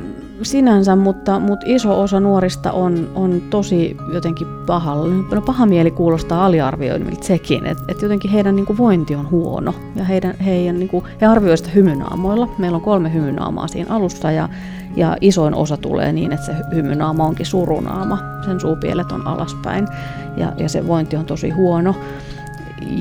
sinänsä, 0.42 0.96
mutta, 0.96 1.40
mutta 1.40 1.66
iso 1.68 2.00
osa 2.00 2.20
nuorista 2.20 2.72
on, 2.72 3.08
on 3.14 3.42
tosi 3.50 3.96
jotenkin 4.12 4.46
pahalla. 4.66 5.14
No, 5.34 5.40
paha 5.40 5.66
mieli 5.66 5.90
kuulostaa 5.90 6.46
aliarvioinnilta 6.46 7.26
sekin, 7.26 7.66
että 7.66 7.84
et 7.88 8.02
jotenkin 8.02 8.30
heidän 8.30 8.56
niin 8.56 8.66
kuin, 8.66 8.78
vointi 8.78 9.14
on 9.14 9.30
huono. 9.30 9.74
Ja 9.96 10.04
heidän, 10.04 10.34
heidän, 10.38 10.78
niin 10.78 10.88
kuin, 10.88 11.04
he 11.20 11.26
arvioivat 11.26 11.58
sitä 11.58 11.70
hymynaamoilla. 11.70 12.48
Meillä 12.58 12.76
on 12.76 12.82
kolme 12.82 13.12
hymynaamaa 13.12 13.68
siinä 13.68 13.94
alussa 13.94 14.30
ja, 14.30 14.48
ja 14.96 15.16
isoin 15.20 15.54
osa 15.54 15.76
tulee 15.76 16.12
niin, 16.12 16.32
että 16.32 16.46
se 16.46 16.52
hymynaama 16.74 17.24
onkin 17.24 17.46
surunaama. 17.46 18.18
Sen 18.44 18.60
suupielet 18.60 19.12
on 19.12 19.26
alaspäin 19.26 19.88
ja, 20.36 20.52
ja 20.56 20.68
se 20.68 20.86
vointi 20.86 21.16
on 21.16 21.24
tosi 21.24 21.50
huono 21.50 21.94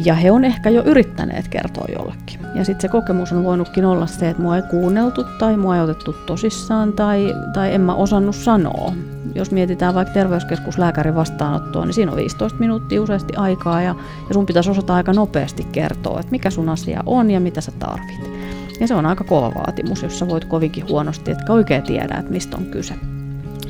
ja 0.06 0.14
he 0.14 0.32
on 0.32 0.46
ehkä 0.46 0.70
jo 0.70 0.84
yrittäneet 0.86 1.48
kertoa 1.48 1.86
jollekin. 1.98 2.40
Ja 2.56 2.66
sitten 2.66 2.82
se 2.82 2.88
kokemus 2.88 3.32
on 3.32 3.44
voinutkin 3.44 3.86
olla 3.86 4.08
se, 4.08 4.30
että 4.30 4.42
mua 4.42 4.56
ei 4.56 4.62
kuunneltu 4.62 5.24
tai 5.40 5.58
mua 5.58 5.76
ei 5.76 5.82
otettu 5.82 6.14
tosissaan 6.26 6.94
tai, 6.94 7.36
tai 7.54 7.74
en 7.74 7.82
mä 7.82 7.94
osannut 7.94 8.36
sanoa. 8.36 8.94
Jos 9.36 9.52
mietitään 9.52 9.96
vaikka 9.96 10.14
terveyskeskuslääkärin 10.14 11.16
vastaanottoa, 11.16 11.86
niin 11.86 11.94
siinä 11.94 12.12
on 12.12 12.18
15 12.18 12.60
minuuttia 12.60 13.02
useasti 13.02 13.36
aikaa 13.36 13.82
ja, 13.82 13.96
ja 14.28 14.34
sun 14.34 14.46
pitäisi 14.46 14.70
osata 14.70 14.96
aika 14.96 15.14
nopeasti 15.14 15.68
kertoa, 15.72 16.20
että 16.20 16.32
mikä 16.32 16.50
sun 16.50 16.70
asia 16.70 17.04
on 17.06 17.32
ja 17.32 17.40
mitä 17.40 17.62
sä 17.62 17.72
tarvit. 17.80 18.32
Ja 18.80 18.88
se 18.88 18.96
on 18.96 19.06
aika 19.06 19.24
kova 19.24 19.52
vaatimus, 19.56 20.04
jos 20.04 20.20
sä 20.20 20.28
voit 20.28 20.46
kovinkin 20.46 20.88
huonosti, 20.90 21.32
etkä 21.32 21.54
oikein 21.54 21.84
tiedä, 21.84 22.16
että 22.16 22.32
mistä 22.32 22.58
on 22.58 22.66
kyse. 22.66 22.94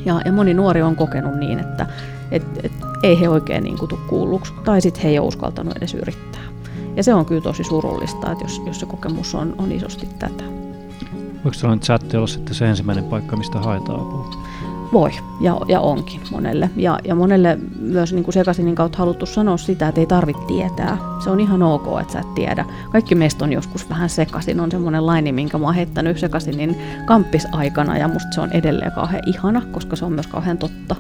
Ja, 0.06 0.22
ja 0.26 0.32
moni 0.32 0.54
nuori 0.54 0.82
on 0.82 0.96
kokenut 0.96 1.36
niin, 1.36 1.60
että 1.60 1.86
et, 2.32 2.44
et, 2.64 2.72
ei 3.04 3.20
he 3.20 3.30
oikein 3.30 3.64
niin 3.64 3.78
tule 3.78 4.00
kuulluksi, 4.08 4.54
tai 4.64 4.82
sitten 4.82 5.04
he 5.04 5.10
ei 5.10 5.20
ole 5.20 5.28
uskaltanut 5.28 5.78
edes 5.78 5.94
yrittää. 5.94 6.42
Ja 6.96 7.04
se 7.04 7.14
on 7.14 7.26
kyllä 7.26 7.42
tosi 7.42 7.64
surullista, 7.64 8.32
että 8.32 8.44
jos, 8.44 8.62
jos 8.66 8.80
se 8.80 8.86
kokemus 8.86 9.36
on, 9.36 9.56
on 9.58 9.72
isosti 9.72 10.10
tätä. 10.20 10.44
Voiko 11.44 11.54
sellainen 11.54 11.84
chatti 11.84 12.18
olla 12.18 12.28
sitten 12.28 12.56
se 12.56 12.70
ensimmäinen 12.70 13.04
paikka, 13.04 13.36
mistä 13.36 13.60
haetaan 13.60 14.00
apua? 14.00 14.32
Voi, 14.94 15.12
ja, 15.42 15.58
ja 15.68 15.80
onkin 15.80 16.22
monelle. 16.32 16.70
Ja, 16.76 17.00
ja 17.04 17.16
monelle 17.16 17.58
myös 17.80 18.14
niin 18.14 18.24
kuin 18.24 18.34
sekaisinin 18.34 18.76
kautta 18.76 18.98
haluttu 18.98 19.26
sanoa 19.26 19.58
sitä, 19.58 19.88
että 19.88 20.02
ei 20.02 20.08
tarvitse 20.08 20.44
tietää. 20.48 20.98
Se 21.24 21.30
on 21.30 21.40
ihan 21.40 21.64
ok, 21.64 22.02
että 22.02 22.14
sä 22.14 22.20
et 22.20 22.34
tiedä. 22.36 22.66
Kaikki 22.92 23.16
meistä 23.16 23.46
on 23.46 23.54
joskus 23.54 23.90
vähän 23.90 24.10
sekaisin. 24.10 24.60
On 24.60 24.72
semmoinen 24.72 25.06
laini, 25.06 25.32
minkä 25.32 25.58
mä 25.58 25.66
oon 25.66 25.76
heittänyt 25.76 26.20
sekaisinin 26.20 26.78
kamppisaikana, 27.06 27.98
ja 27.98 28.08
musta 28.08 28.32
se 28.32 28.42
on 28.42 28.52
edelleen 28.52 28.92
kauhean 28.92 29.24
ihana, 29.26 29.62
koska 29.72 29.96
se 29.96 30.06
on 30.06 30.14
myös 30.14 30.28
kauhean 30.28 30.58
totta. 30.58 30.96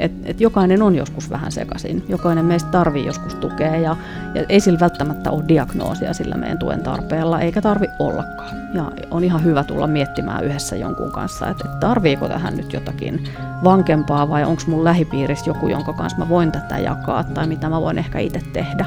Et, 0.00 0.12
et 0.24 0.40
jokainen 0.40 0.82
on 0.82 0.94
joskus 0.94 1.30
vähän 1.30 1.52
sekaisin. 1.52 2.04
Jokainen 2.08 2.44
meistä 2.44 2.70
tarvii 2.70 3.06
joskus 3.06 3.34
tukea, 3.34 3.76
ja, 3.76 3.96
ja 4.34 4.44
ei 4.48 4.60
sillä 4.60 4.80
välttämättä 4.80 5.30
ole 5.30 5.44
diagnoosia 5.48 6.14
sillä 6.14 6.34
meidän 6.34 6.58
tuen 6.58 6.82
tarpeella, 6.82 7.40
eikä 7.40 7.62
tarvi 7.62 7.86
ollakaan. 7.98 8.56
Ja 8.74 8.92
on 9.10 9.24
ihan 9.24 9.44
hyvä 9.44 9.64
tulla 9.64 9.86
miettimään 9.86 10.44
yhdessä 10.44 10.76
jonkun 10.76 11.12
kanssa, 11.12 11.48
että 11.48 11.64
et 11.68 11.80
tarviiko 11.80 12.28
tähän 12.28 12.56
nyt 12.56 12.72
jotakin 12.72 13.24
vankempaa 13.64 14.28
vai 14.28 14.44
onko 14.44 14.62
mun 14.66 14.84
lähipiirissä 14.84 15.50
joku, 15.50 15.68
jonka 15.68 15.92
kanssa 15.92 16.18
mä 16.18 16.28
voin 16.28 16.52
tätä 16.52 16.78
jakaa 16.78 17.24
tai 17.24 17.46
mitä 17.46 17.68
mä 17.68 17.80
voin 17.80 17.98
ehkä 17.98 18.18
itse 18.18 18.40
tehdä. 18.52 18.86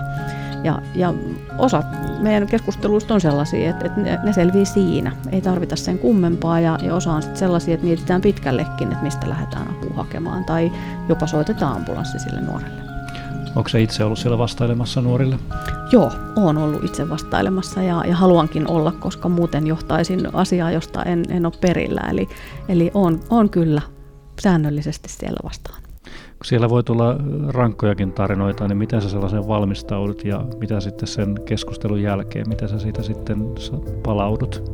Ja, 0.64 0.82
ja 0.96 1.14
osa 1.58 1.84
meidän 2.20 2.48
keskusteluista 2.48 3.14
on 3.14 3.22
sellaisia, 3.22 3.70
että, 3.70 3.86
että 3.86 4.02
ne, 4.02 4.20
ne 4.24 4.34
selvii 4.34 4.66
siinä. 4.66 5.12
Ei 5.32 5.42
tarvita 5.42 5.76
sen 5.76 6.00
kummempaa 6.00 6.60
ja, 6.60 6.80
ja 6.82 6.96
osa 6.96 7.14
on 7.14 7.22
sitten 7.22 7.40
sellaisia, 7.40 7.74
että 7.74 7.86
mietitään 7.86 8.22
pitkällekin, 8.22 8.92
että 8.92 9.04
mistä 9.04 9.30
lähdetään 9.30 9.68
apua 9.70 9.96
hakemaan 9.96 10.46
tai 10.46 10.72
jopa 11.10 11.28
soitetaan 11.28 11.76
ambulanssi 11.76 12.20
sille 12.20 12.42
nuorelle. 12.42 12.84
Onko 13.56 13.70
se 13.70 13.82
itse 13.82 14.04
ollut 14.04 14.20
siellä 14.20 14.38
vastailemassa 14.38 15.02
nuorille? 15.02 15.40
Joo, 15.92 16.12
olen 16.36 16.58
ollut 16.58 16.84
itse 16.84 17.10
vastailemassa 17.10 17.82
ja, 17.82 18.04
ja 18.08 18.16
haluankin 18.16 18.68
olla, 18.68 18.92
koska 18.92 19.30
muuten 19.30 19.68
johtaisin 19.68 20.36
asiaa, 20.36 20.72
josta 20.72 21.04
en, 21.04 21.26
en 21.30 21.46
ole 21.46 21.54
perillä. 21.62 22.02
Eli, 22.10 22.30
eli 22.70 22.92
on, 22.94 23.20
on 23.30 23.50
kyllä 23.50 23.82
säännöllisesti 24.42 25.10
siellä 25.10 25.40
vastaan. 25.44 25.84
Siellä 26.44 26.70
voi 26.70 26.84
tulla 26.84 27.16
rankkojakin 27.48 28.14
tarinoita, 28.14 28.68
niin 28.68 28.78
miten 28.78 29.02
sä 29.02 29.10
sellaisen 29.10 29.48
valmistaudut 29.48 30.26
ja 30.26 30.46
mitä 30.60 30.80
sitten 30.80 31.08
sen 31.08 31.36
keskustelun 31.46 32.02
jälkeen, 32.02 32.50
mitä 32.50 32.68
sä 32.68 32.80
siitä 32.80 33.04
sitten 33.04 33.38
palaudut? 34.04 34.72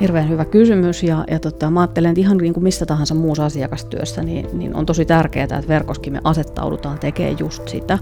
Hirveän 0.00 0.28
hyvä 0.28 0.44
kysymys 0.44 1.02
ja, 1.02 1.24
ja 1.30 1.38
tota, 1.38 1.70
mä 1.70 1.80
ajattelen, 1.80 2.10
että 2.10 2.20
ihan 2.20 2.36
niin 2.36 2.54
kuin 2.54 2.64
missä 2.64 2.86
tahansa 2.86 3.14
muussa 3.14 3.44
asiakastyössä, 3.44 4.22
niin, 4.22 4.46
niin 4.52 4.74
on 4.74 4.86
tosi 4.86 5.04
tärkeää, 5.04 5.44
että 5.44 5.68
verkoskin 5.68 6.12
me 6.12 6.20
asettaudutaan 6.24 6.98
tekemään 6.98 7.38
just 7.38 7.68
sitä. 7.68 7.98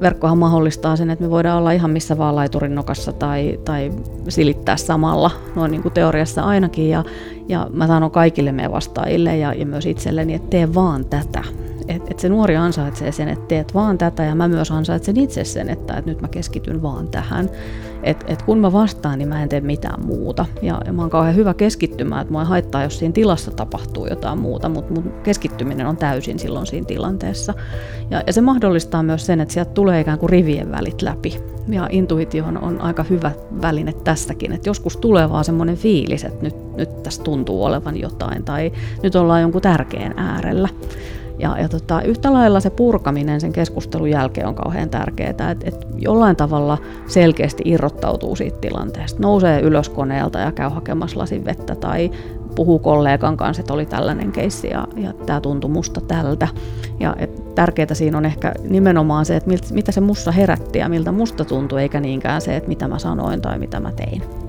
Verkkohan 0.00 0.38
mahdollistaa 0.38 0.96
sen, 0.96 1.10
että 1.10 1.24
me 1.24 1.30
voidaan 1.30 1.58
olla 1.58 1.72
ihan 1.72 1.90
missä 1.90 2.18
vaan 2.18 2.36
laiturin 2.36 2.74
nokassa 2.74 3.12
tai, 3.12 3.60
tai 3.64 3.92
silittää 4.28 4.76
samalla, 4.76 5.30
noin 5.56 5.70
niin 5.70 5.82
kuin 5.82 5.92
teoriassa 5.94 6.42
ainakin. 6.42 6.88
Ja, 6.88 7.04
ja 7.48 7.70
mä 7.72 7.86
sanon 7.86 8.10
kaikille 8.10 8.52
meidän 8.52 8.72
vastaajille 8.72 9.36
ja, 9.36 9.54
ja 9.54 9.66
myös 9.66 9.86
itselleni, 9.86 10.34
että 10.34 10.50
tee 10.50 10.74
vaan 10.74 11.04
tätä 11.04 11.42
että 11.88 12.08
et 12.10 12.18
se 12.18 12.28
nuori 12.28 12.56
ansaitsee 12.56 13.12
sen, 13.12 13.28
että 13.28 13.46
teet 13.48 13.74
vaan 13.74 13.98
tätä 13.98 14.24
ja 14.24 14.34
mä 14.34 14.48
myös 14.48 14.70
ansaitsen 14.70 15.16
itse 15.16 15.44
sen, 15.44 15.68
että, 15.68 15.94
että 15.94 16.10
nyt 16.10 16.20
mä 16.20 16.28
keskityn 16.28 16.82
vaan 16.82 17.08
tähän. 17.08 17.50
Että 18.02 18.24
et 18.28 18.42
kun 18.42 18.58
mä 18.58 18.72
vastaan, 18.72 19.18
niin 19.18 19.28
mä 19.28 19.42
en 19.42 19.48
tee 19.48 19.60
mitään 19.60 20.06
muuta. 20.06 20.46
Ja, 20.62 20.80
ja 20.86 20.92
mä 20.92 21.02
oon 21.02 21.10
kauhean 21.10 21.36
hyvä 21.36 21.54
keskittymään, 21.54 22.20
että 22.20 22.32
mua 22.32 22.40
ei 22.40 22.46
haittaa, 22.46 22.82
jos 22.82 22.98
siinä 22.98 23.12
tilassa 23.12 23.50
tapahtuu 23.50 24.06
jotain 24.06 24.38
muuta, 24.38 24.68
mutta 24.68 24.94
mun 24.94 25.12
keskittyminen 25.22 25.86
on 25.86 25.96
täysin 25.96 26.38
silloin 26.38 26.66
siinä 26.66 26.86
tilanteessa. 26.86 27.54
Ja, 28.10 28.22
ja 28.26 28.32
se 28.32 28.40
mahdollistaa 28.40 29.02
myös 29.02 29.26
sen, 29.26 29.40
että 29.40 29.54
sieltä 29.54 29.70
tulee 29.70 30.00
ikään 30.00 30.18
kuin 30.18 30.30
rivien 30.30 30.70
välit 30.70 31.02
läpi. 31.02 31.40
Ja 31.68 31.88
intuitio 31.90 32.44
on, 32.44 32.58
on 32.58 32.80
aika 32.80 33.02
hyvä 33.02 33.30
väline 33.62 33.92
tässäkin, 33.92 34.52
että 34.52 34.68
joskus 34.68 34.96
tulee 34.96 35.30
vaan 35.30 35.44
semmoinen 35.44 35.76
fiilis, 35.76 36.24
että 36.24 36.42
nyt, 36.42 36.76
nyt 36.76 37.02
tässä 37.02 37.22
tuntuu 37.22 37.64
olevan 37.64 38.00
jotain 38.00 38.44
tai 38.44 38.72
nyt 39.02 39.14
ollaan 39.16 39.40
jonkun 39.40 39.62
tärkeän 39.62 40.14
äärellä. 40.16 40.68
Ja, 41.38 41.58
ja 41.58 41.68
tota, 41.68 42.02
yhtä 42.02 42.32
lailla 42.32 42.60
se 42.60 42.70
purkaminen 42.70 43.40
sen 43.40 43.52
keskustelun 43.52 44.10
jälkeen 44.10 44.46
on 44.46 44.54
kauhean 44.54 44.90
tärkeää, 44.90 45.30
että 45.30 45.54
et 45.64 45.86
jollain 45.96 46.36
tavalla 46.36 46.78
selkeästi 47.06 47.62
irrottautuu 47.66 48.36
siitä 48.36 48.58
tilanteesta. 48.58 49.22
Nousee 49.22 49.60
ylös 49.60 49.88
koneelta 49.88 50.38
ja 50.38 50.52
käy 50.52 50.70
hakemassa 50.70 51.18
lasin 51.18 51.44
vettä 51.44 51.74
tai 51.74 52.10
puhuu 52.54 52.78
kollegan 52.78 53.36
kanssa, 53.36 53.60
että 53.60 53.72
oli 53.72 53.86
tällainen 53.86 54.32
keissi 54.32 54.68
ja, 54.68 54.88
ja 54.96 55.12
tämä 55.12 55.40
tuntui 55.40 55.70
musta 55.70 56.00
tältä. 56.00 56.48
Ja 57.00 57.16
tärkeää 57.54 57.94
siinä 57.94 58.18
on 58.18 58.26
ehkä 58.26 58.52
nimenomaan 58.68 59.24
se, 59.24 59.36
että 59.36 59.50
mitä 59.72 59.92
se 59.92 60.00
mussa 60.00 60.32
herätti 60.32 60.78
ja 60.78 60.88
miltä 60.88 61.12
musta 61.12 61.44
tuntui, 61.44 61.82
eikä 61.82 62.00
niinkään 62.00 62.40
se, 62.40 62.56
että 62.56 62.68
mitä 62.68 62.88
mä 62.88 62.98
sanoin 62.98 63.40
tai 63.40 63.58
mitä 63.58 63.80
mä 63.80 63.92
tein. 63.92 64.45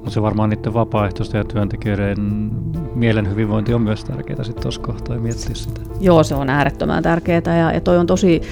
Mutta 0.00 0.10
se 0.10 0.22
varmaan 0.22 0.50
niiden 0.50 0.74
vapaaehtoisten 0.74 1.38
ja 1.38 1.44
työntekijöiden 1.44 2.50
mielen 2.94 3.30
hyvinvointi 3.30 3.74
on 3.74 3.82
myös 3.82 4.04
tärkeää 4.04 4.44
sitten 4.44 4.62
tuossa 4.62 4.80
kohtaa 4.80 5.16
ja 5.16 5.20
miettiä 5.20 5.54
sitä. 5.54 5.80
Joo, 6.00 6.22
se 6.22 6.34
on 6.34 6.50
äärettömän 6.50 7.02
tärkeää 7.02 7.58
ja, 7.58 7.72
ja 7.72 7.80
toi 7.80 7.98
on 7.98 8.06
tosi 8.06 8.42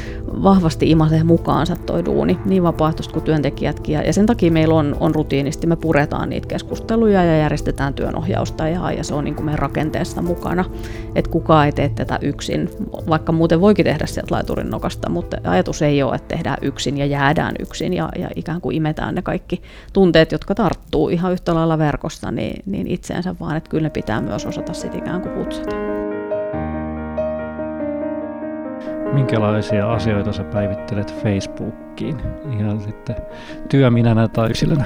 vahvasti 0.43 0.91
imase 0.91 1.25
mukaansa 1.25 1.77
toi 1.77 2.05
duuni, 2.05 2.39
niin 2.45 2.63
vapaaehtoiset 2.63 3.13
kuin 3.13 3.25
työntekijätkin. 3.25 3.95
Ja, 3.95 4.03
ja 4.03 4.13
sen 4.13 4.27
takia 4.27 4.53
meillä 4.53 4.75
on, 4.75 4.97
on 5.01 5.15
rutiinisti, 5.15 5.67
me 5.67 5.77
puretaan 5.77 6.31
niitä 6.31 6.49
keskusteluja 6.49 7.25
ja 7.25 7.39
järjestetään 7.39 7.95
työnohjausta 7.95 8.69
ja, 8.69 8.93
ja 8.93 9.05
se 9.05 9.15
on 9.15 9.25
niin 9.25 9.35
kuin 9.35 9.45
meidän 9.45 9.59
rakenteessa 9.59 10.23
mukana. 10.23 10.65
Että 11.15 11.31
kukaan 11.31 11.67
ei 11.67 11.73
tee 11.73 11.89
tätä 11.89 12.19
yksin, 12.23 12.71
vaikka 13.09 13.33
muuten 13.33 13.61
voikin 13.61 13.85
tehdä 13.85 14.07
sieltä 14.07 14.35
laiturin 14.35 14.71
nokasta, 14.71 15.11
mutta 15.11 15.37
ajatus 15.45 15.83
ei 15.83 16.03
ole, 16.03 16.15
että 16.15 16.29
tehdään 16.29 16.59
yksin 16.63 16.99
ja 16.99 17.07
jäädään 17.07 17.55
yksin 17.59 17.95
ja, 17.95 18.09
ja 18.19 18.29
ikään 18.37 18.61
kuin 18.61 18.77
imetään 18.77 19.15
ne 19.15 19.23
kaikki 19.23 19.63
tunteet, 19.93 20.33
jotka 20.33 20.55
tarttuu 20.55 21.09
ihan 21.09 21.33
yhtä 21.39 21.55
lailla 21.55 21.79
verkosta, 21.79 22.31
niin, 22.31 22.63
niin 22.67 22.87
itseensä 22.87 23.35
vaan, 23.41 23.57
että 23.57 23.71
kyllä 23.71 23.83
ne 23.83 23.91
pitää 23.91 24.21
myös 24.21 24.47
osata 24.47 24.73
sitten 24.73 25.01
ikään 25.01 25.21
kuin 25.21 25.35
putsata. 25.35 25.77
Minkälaisia 29.13 29.93
asioita 29.93 30.33
sä 30.33 30.45
päivittelet 30.45 31.15
Facebookiin 31.23 32.17
ihan 32.53 32.81
sitten 32.81 33.17
työminänä 33.69 34.29
tai 34.29 34.51
yksilönä? 34.51 34.85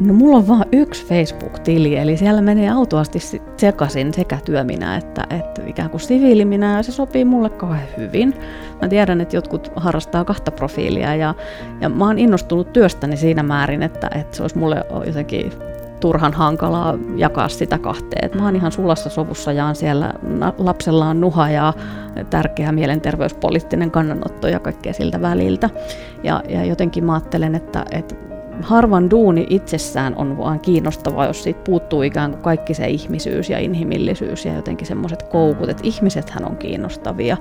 No 0.00 0.14
mulla 0.14 0.36
on 0.36 0.48
vain 0.48 0.64
yksi 0.72 1.06
Facebook-tili, 1.06 1.96
eli 1.96 2.16
siellä 2.16 2.42
menee 2.42 2.70
autuasti 2.70 3.18
sekaisin 3.56 4.14
sekä 4.14 4.38
työminä 4.44 4.96
että, 4.96 5.26
että 5.30 5.62
ikään 5.66 5.90
kuin 5.90 6.00
siviiliminä, 6.00 6.76
ja 6.76 6.82
se 6.82 6.92
sopii 6.92 7.24
mulle 7.24 7.50
kauhean 7.50 7.88
hyvin. 7.96 8.34
Mä 8.82 8.88
tiedän, 8.88 9.20
että 9.20 9.36
jotkut 9.36 9.72
harrastaa 9.76 10.24
kahta 10.24 10.50
profiilia, 10.50 11.14
ja, 11.14 11.34
ja 11.80 11.88
mä 11.88 12.06
oon 12.06 12.18
innostunut 12.18 12.72
työstäni 12.72 13.16
siinä 13.16 13.42
määrin, 13.42 13.82
että, 13.82 14.10
että 14.14 14.36
se 14.36 14.42
olisi 14.42 14.58
mulle 14.58 14.84
jotenkin 15.06 15.52
turhan 16.00 16.32
hankalaa 16.32 16.94
jakaa 17.16 17.48
sitä 17.48 17.78
kahteen. 17.78 18.30
Mä 18.34 18.44
oon 18.44 18.56
ihan 18.56 18.72
sulassa 18.72 19.10
sovussa, 19.10 19.52
jaan 19.52 19.74
siellä 19.74 20.12
lapsella 20.58 21.06
on 21.06 21.20
nuha 21.20 21.50
ja 21.50 21.72
tärkeä 22.30 22.72
mielenterveyspoliittinen 22.72 23.90
kannanotto 23.90 24.48
ja 24.48 24.58
kaikkea 24.58 24.92
siltä 24.92 25.20
väliltä. 25.20 25.70
Ja, 26.22 26.42
ja 26.48 26.64
jotenkin 26.64 27.04
mä 27.04 27.14
ajattelen, 27.14 27.54
että, 27.54 27.84
että 27.90 28.14
harvan 28.62 29.10
duuni 29.10 29.46
itsessään 29.50 30.14
on 30.16 30.38
vaan 30.38 30.60
kiinnostavaa, 30.60 31.26
jos 31.26 31.42
siitä 31.42 31.60
puuttuu 31.64 32.02
ikään 32.02 32.30
kuin 32.30 32.42
kaikki 32.42 32.74
se 32.74 32.86
ihmisyys 32.86 33.50
ja 33.50 33.58
inhimillisyys 33.58 34.44
ja 34.44 34.54
jotenkin 34.54 34.86
semmoiset 34.86 35.22
koukut, 35.22 35.68
että 35.68 35.82
ihmisethän 35.86 36.50
on 36.50 36.56
kiinnostavia. 36.56 37.36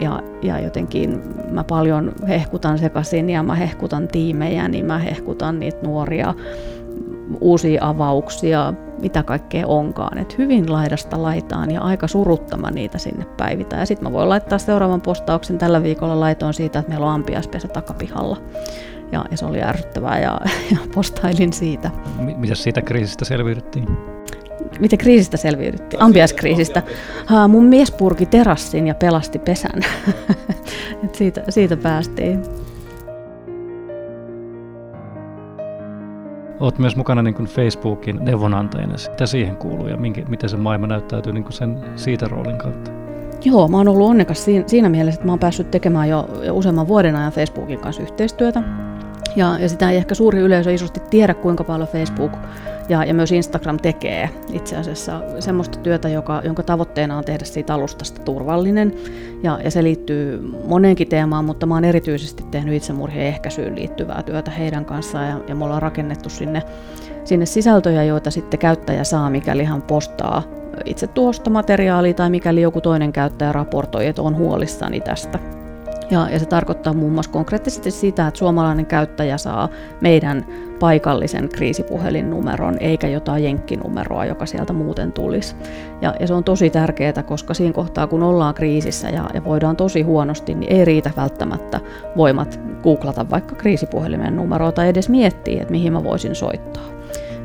Ja, 0.00 0.22
ja 0.42 0.60
jotenkin 0.60 1.22
mä 1.50 1.64
paljon 1.64 2.12
hehkutan 2.28 2.78
sekaisin 2.78 3.30
ja 3.30 3.42
mä 3.42 3.54
hehkutan 3.54 4.08
tiimejä, 4.08 4.68
niin 4.68 4.86
mä 4.86 4.98
hehkutan 4.98 5.60
niitä 5.60 5.78
nuoria 5.82 6.34
uusia 7.40 7.84
avauksia, 7.84 8.74
mitä 8.98 9.22
kaikkea 9.22 9.66
onkaan. 9.66 10.18
Et 10.18 10.38
hyvin 10.38 10.72
laidasta 10.72 11.22
laitaan 11.22 11.70
ja 11.70 11.80
aika 11.80 12.08
suruttama 12.08 12.70
niitä 12.70 12.98
sinne 12.98 13.24
päivitään. 13.24 13.80
Ja 13.80 13.86
sitten 13.86 14.08
mä 14.08 14.12
voin 14.12 14.28
laittaa 14.28 14.58
seuraavan 14.58 15.00
postauksen 15.00 15.58
tällä 15.58 15.82
viikolla 15.82 16.20
laitoon 16.20 16.54
siitä, 16.54 16.78
että 16.78 16.90
meillä 16.90 17.06
on 17.06 17.12
ampiaispesä 17.12 17.68
takapihalla. 17.68 18.36
Ja, 19.12 19.24
ja 19.30 19.36
se 19.36 19.46
oli 19.46 19.62
ärsyttävää 19.62 20.20
ja, 20.20 20.40
ja 20.70 20.76
postailin 20.94 21.52
siitä. 21.52 21.90
Miten 22.36 22.56
siitä 22.56 22.82
kriisistä 22.82 23.24
selviydyttiin? 23.24 23.88
Miten 24.80 24.98
kriisistä 24.98 25.36
selviydyttiin? 25.36 26.02
Ampiaiskriisistä. 26.02 26.82
Ha, 27.26 27.48
mun 27.48 27.64
mies 27.64 27.90
purki 27.90 28.26
terassin 28.26 28.86
ja 28.86 28.94
pelasti 28.94 29.38
pesän. 29.38 29.80
Et 31.04 31.14
siitä, 31.14 31.42
siitä 31.48 31.76
päästiin. 31.76 32.42
Olet 36.60 36.78
myös 36.78 36.96
mukana 36.96 37.22
niin 37.22 37.34
kuin 37.34 37.46
Facebookin 37.46 38.18
neuvonantajana. 38.20 38.94
Mitä 39.10 39.26
siihen 39.26 39.56
kuuluu 39.56 39.86
ja 39.86 39.96
minkä, 39.96 40.22
miten 40.28 40.50
se 40.50 40.56
maailma 40.56 40.86
näyttäytyy 40.86 41.32
niin 41.32 41.44
kuin 41.44 41.52
sen 41.52 41.78
siitä 41.96 42.28
roolin 42.28 42.58
kautta? 42.58 42.90
Joo, 43.44 43.68
mä 43.68 43.76
oon 43.76 43.88
ollut 43.88 44.08
onnekas 44.08 44.44
siinä, 44.44 44.64
siinä 44.68 44.88
mielessä, 44.88 45.18
että 45.18 45.26
mä 45.26 45.32
oon 45.32 45.38
päässyt 45.38 45.70
tekemään 45.70 46.08
jo, 46.08 46.28
jo 46.42 46.54
useamman 46.54 46.88
vuoden 46.88 47.16
ajan 47.16 47.32
Facebookin 47.32 47.80
kanssa 47.80 48.02
yhteistyötä. 48.02 48.62
Ja, 49.36 49.58
ja 49.58 49.68
sitä 49.68 49.90
ei 49.90 49.96
ehkä 49.96 50.14
suuri 50.14 50.38
yleisö 50.38 50.72
isosti 50.72 51.00
tiedä, 51.10 51.34
kuinka 51.34 51.64
paljon 51.64 51.88
Facebook 51.88 52.32
ja, 52.88 53.04
ja 53.04 53.14
myös 53.14 53.32
Instagram 53.32 53.76
tekee 53.76 54.30
itse 54.52 54.76
asiassa 54.76 55.22
semmoista 55.38 55.78
työtä, 55.78 56.08
joka, 56.08 56.42
jonka 56.44 56.62
tavoitteena 56.62 57.18
on 57.18 57.24
tehdä 57.24 57.44
siitä 57.44 57.74
alustasta 57.74 58.22
turvallinen. 58.22 58.94
Ja, 59.42 59.58
ja 59.64 59.70
se 59.70 59.82
liittyy 59.82 60.52
moneenkin 60.68 61.08
teemaan, 61.08 61.44
mutta 61.44 61.66
mä 61.66 61.74
oon 61.74 61.84
erityisesti 61.84 62.44
tehnyt 62.50 62.74
itsemurhien 62.74 63.26
ehkäisyyn 63.26 63.74
liittyvää 63.74 64.22
työtä 64.22 64.50
heidän 64.50 64.84
kanssaan. 64.84 65.28
Ja, 65.28 65.40
ja 65.48 65.54
me 65.54 65.64
ollaan 65.64 65.82
rakennettu 65.82 66.28
sinne, 66.28 66.62
sinne 67.24 67.46
sisältöjä, 67.46 68.04
joita 68.04 68.30
sitten 68.30 68.60
käyttäjä 68.60 69.04
saa, 69.04 69.30
mikäli 69.30 69.64
hän 69.64 69.82
postaa 69.82 70.42
itse 70.84 71.06
tuosta 71.06 71.50
materiaalia 71.50 72.14
tai 72.14 72.30
mikäli 72.30 72.62
joku 72.62 72.80
toinen 72.80 73.12
käyttäjä 73.12 73.52
raportoi, 73.52 74.06
että 74.06 74.22
on 74.22 74.36
huolissani 74.36 75.00
tästä. 75.00 75.55
Ja, 76.10 76.30
ja 76.30 76.38
se 76.38 76.46
tarkoittaa 76.46 76.92
muun 76.92 77.12
muassa 77.12 77.32
konkreettisesti 77.32 77.90
sitä, 77.90 78.26
että 78.26 78.38
suomalainen 78.38 78.86
käyttäjä 78.86 79.38
saa 79.38 79.68
meidän 80.00 80.46
paikallisen 80.80 81.48
kriisipuhelinnumeron, 81.48 82.76
eikä 82.80 83.08
jotain 83.08 83.44
jenkkinumeroa, 83.44 84.24
joka 84.24 84.46
sieltä 84.46 84.72
muuten 84.72 85.12
tulisi. 85.12 85.56
Ja, 86.00 86.14
ja 86.20 86.26
se 86.26 86.34
on 86.34 86.44
tosi 86.44 86.70
tärkeää, 86.70 87.22
koska 87.22 87.54
siinä 87.54 87.72
kohtaa, 87.72 88.06
kun 88.06 88.22
ollaan 88.22 88.54
kriisissä 88.54 89.08
ja, 89.08 89.30
ja 89.34 89.44
voidaan 89.44 89.76
tosi 89.76 90.02
huonosti, 90.02 90.54
niin 90.54 90.72
ei 90.72 90.84
riitä 90.84 91.10
välttämättä 91.16 91.80
voimat 92.16 92.60
googlata 92.82 93.30
vaikka 93.30 93.54
kriisipuhelimen 93.54 94.36
numeroa 94.36 94.72
tai 94.72 94.88
edes 94.88 95.08
miettiä, 95.08 95.62
että 95.62 95.72
mihin 95.72 95.92
mä 95.92 96.04
voisin 96.04 96.34
soittaa. 96.34 96.95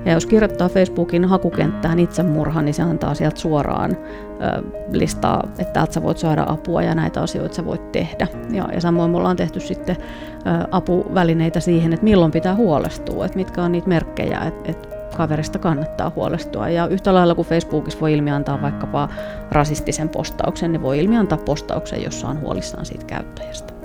Ja 0.05 0.11
jos 0.11 0.25
kirjoittaa 0.25 0.69
Facebookin 0.69 1.25
hakukenttään 1.25 1.99
itsemurha, 1.99 2.61
niin 2.61 2.73
se 2.73 2.81
antaa 2.81 3.13
sieltä 3.13 3.39
suoraan 3.39 3.91
ö, 3.91 4.63
listaa, 4.91 5.49
että 5.59 5.73
täältä 5.73 5.93
sä 5.93 6.03
voit 6.03 6.17
saada 6.17 6.45
apua 6.47 6.81
ja 6.81 6.95
näitä 6.95 7.21
asioita 7.21 7.55
sä 7.55 7.65
voit 7.65 7.91
tehdä. 7.91 8.27
Ja, 8.51 8.69
ja 8.73 8.81
samoin 8.81 9.11
me 9.11 9.17
ollaan 9.17 9.35
tehty 9.35 9.59
sitten 9.59 9.97
ö, 9.99 10.67
apuvälineitä 10.71 11.59
siihen, 11.59 11.93
että 11.93 12.03
milloin 12.03 12.31
pitää 12.31 12.55
huolestua, 12.55 13.25
että 13.25 13.37
mitkä 13.37 13.63
on 13.63 13.71
niitä 13.71 13.87
merkkejä, 13.87 14.39
että, 14.39 14.71
että 14.71 14.87
kaverista 15.17 15.59
kannattaa 15.59 16.11
huolestua. 16.15 16.69
Ja 16.69 16.87
yhtä 16.87 17.13
lailla 17.13 17.35
kuin 17.35 17.47
Facebookissa 17.47 18.01
voi 18.01 18.13
ilmiantaa 18.13 18.61
vaikkapa 18.61 19.09
rasistisen 19.51 20.09
postauksen, 20.09 20.71
niin 20.71 20.81
voi 20.81 20.99
ilmiantaa 20.99 21.37
postauksen, 21.37 22.03
jossa 22.03 22.27
on 22.27 22.41
huolissaan 22.41 22.85
siitä 22.85 23.05
käyttäjästä. 23.05 23.80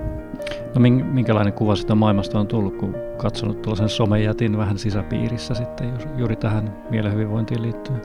No 0.75 0.81
minkälainen 1.13 1.53
kuva 1.53 1.77
sitä 1.77 1.95
maailmasta 1.95 2.41
on 2.41 2.47
tullut, 2.47 2.77
kun 2.77 2.95
katsonut 3.17 3.63
tuollaisen 3.63 3.89
somejätin 3.89 4.59
vähän 4.59 4.79
sisäpiirissä 4.79 5.55
sitten 5.55 5.93
juuri 6.17 6.37
tähän 6.37 6.73
mielen 6.91 7.13
hyvinvointiin 7.13 7.63
liittyen? 7.63 8.03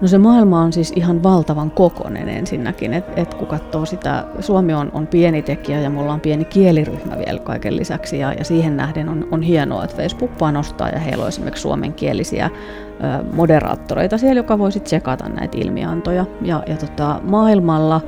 No 0.00 0.08
se 0.08 0.18
maailma 0.18 0.60
on 0.60 0.72
siis 0.72 0.92
ihan 0.96 1.22
valtavan 1.22 1.70
kokonen 1.70 2.28
ensinnäkin, 2.28 2.94
että 2.94 3.12
et 3.20 3.34
kun 3.34 3.46
katsoo 3.46 3.86
sitä, 3.86 4.24
Suomi 4.40 4.74
on, 4.74 4.90
on 4.94 5.06
pieni 5.06 5.42
tekijä 5.42 5.80
ja 5.80 5.90
me 5.90 6.00
ollaan 6.00 6.20
pieni 6.20 6.44
kieliryhmä 6.44 7.18
vielä 7.26 7.38
kaiken 7.38 7.76
lisäksi 7.76 8.18
ja, 8.18 8.32
ja 8.32 8.44
siihen 8.44 8.76
nähden 8.76 9.08
on, 9.08 9.28
on 9.30 9.42
hienoa, 9.42 9.84
että 9.84 9.96
Facebook 9.96 10.38
panostaa 10.38 10.88
ja 10.88 10.98
heillä 10.98 11.22
on 11.22 11.28
esimerkiksi 11.28 11.62
suomenkielisiä 11.62 12.50
ö, 12.50 13.24
moderaattoreita 13.32 14.18
siellä, 14.18 14.38
joka 14.38 14.58
voi 14.58 14.72
sitten 14.72 14.86
tsekata 14.86 15.28
näitä 15.28 15.58
ilmiantoja 15.60 16.26
ja, 16.42 16.62
ja 16.66 16.76
tota, 16.76 17.20
maailmalla 17.22 18.00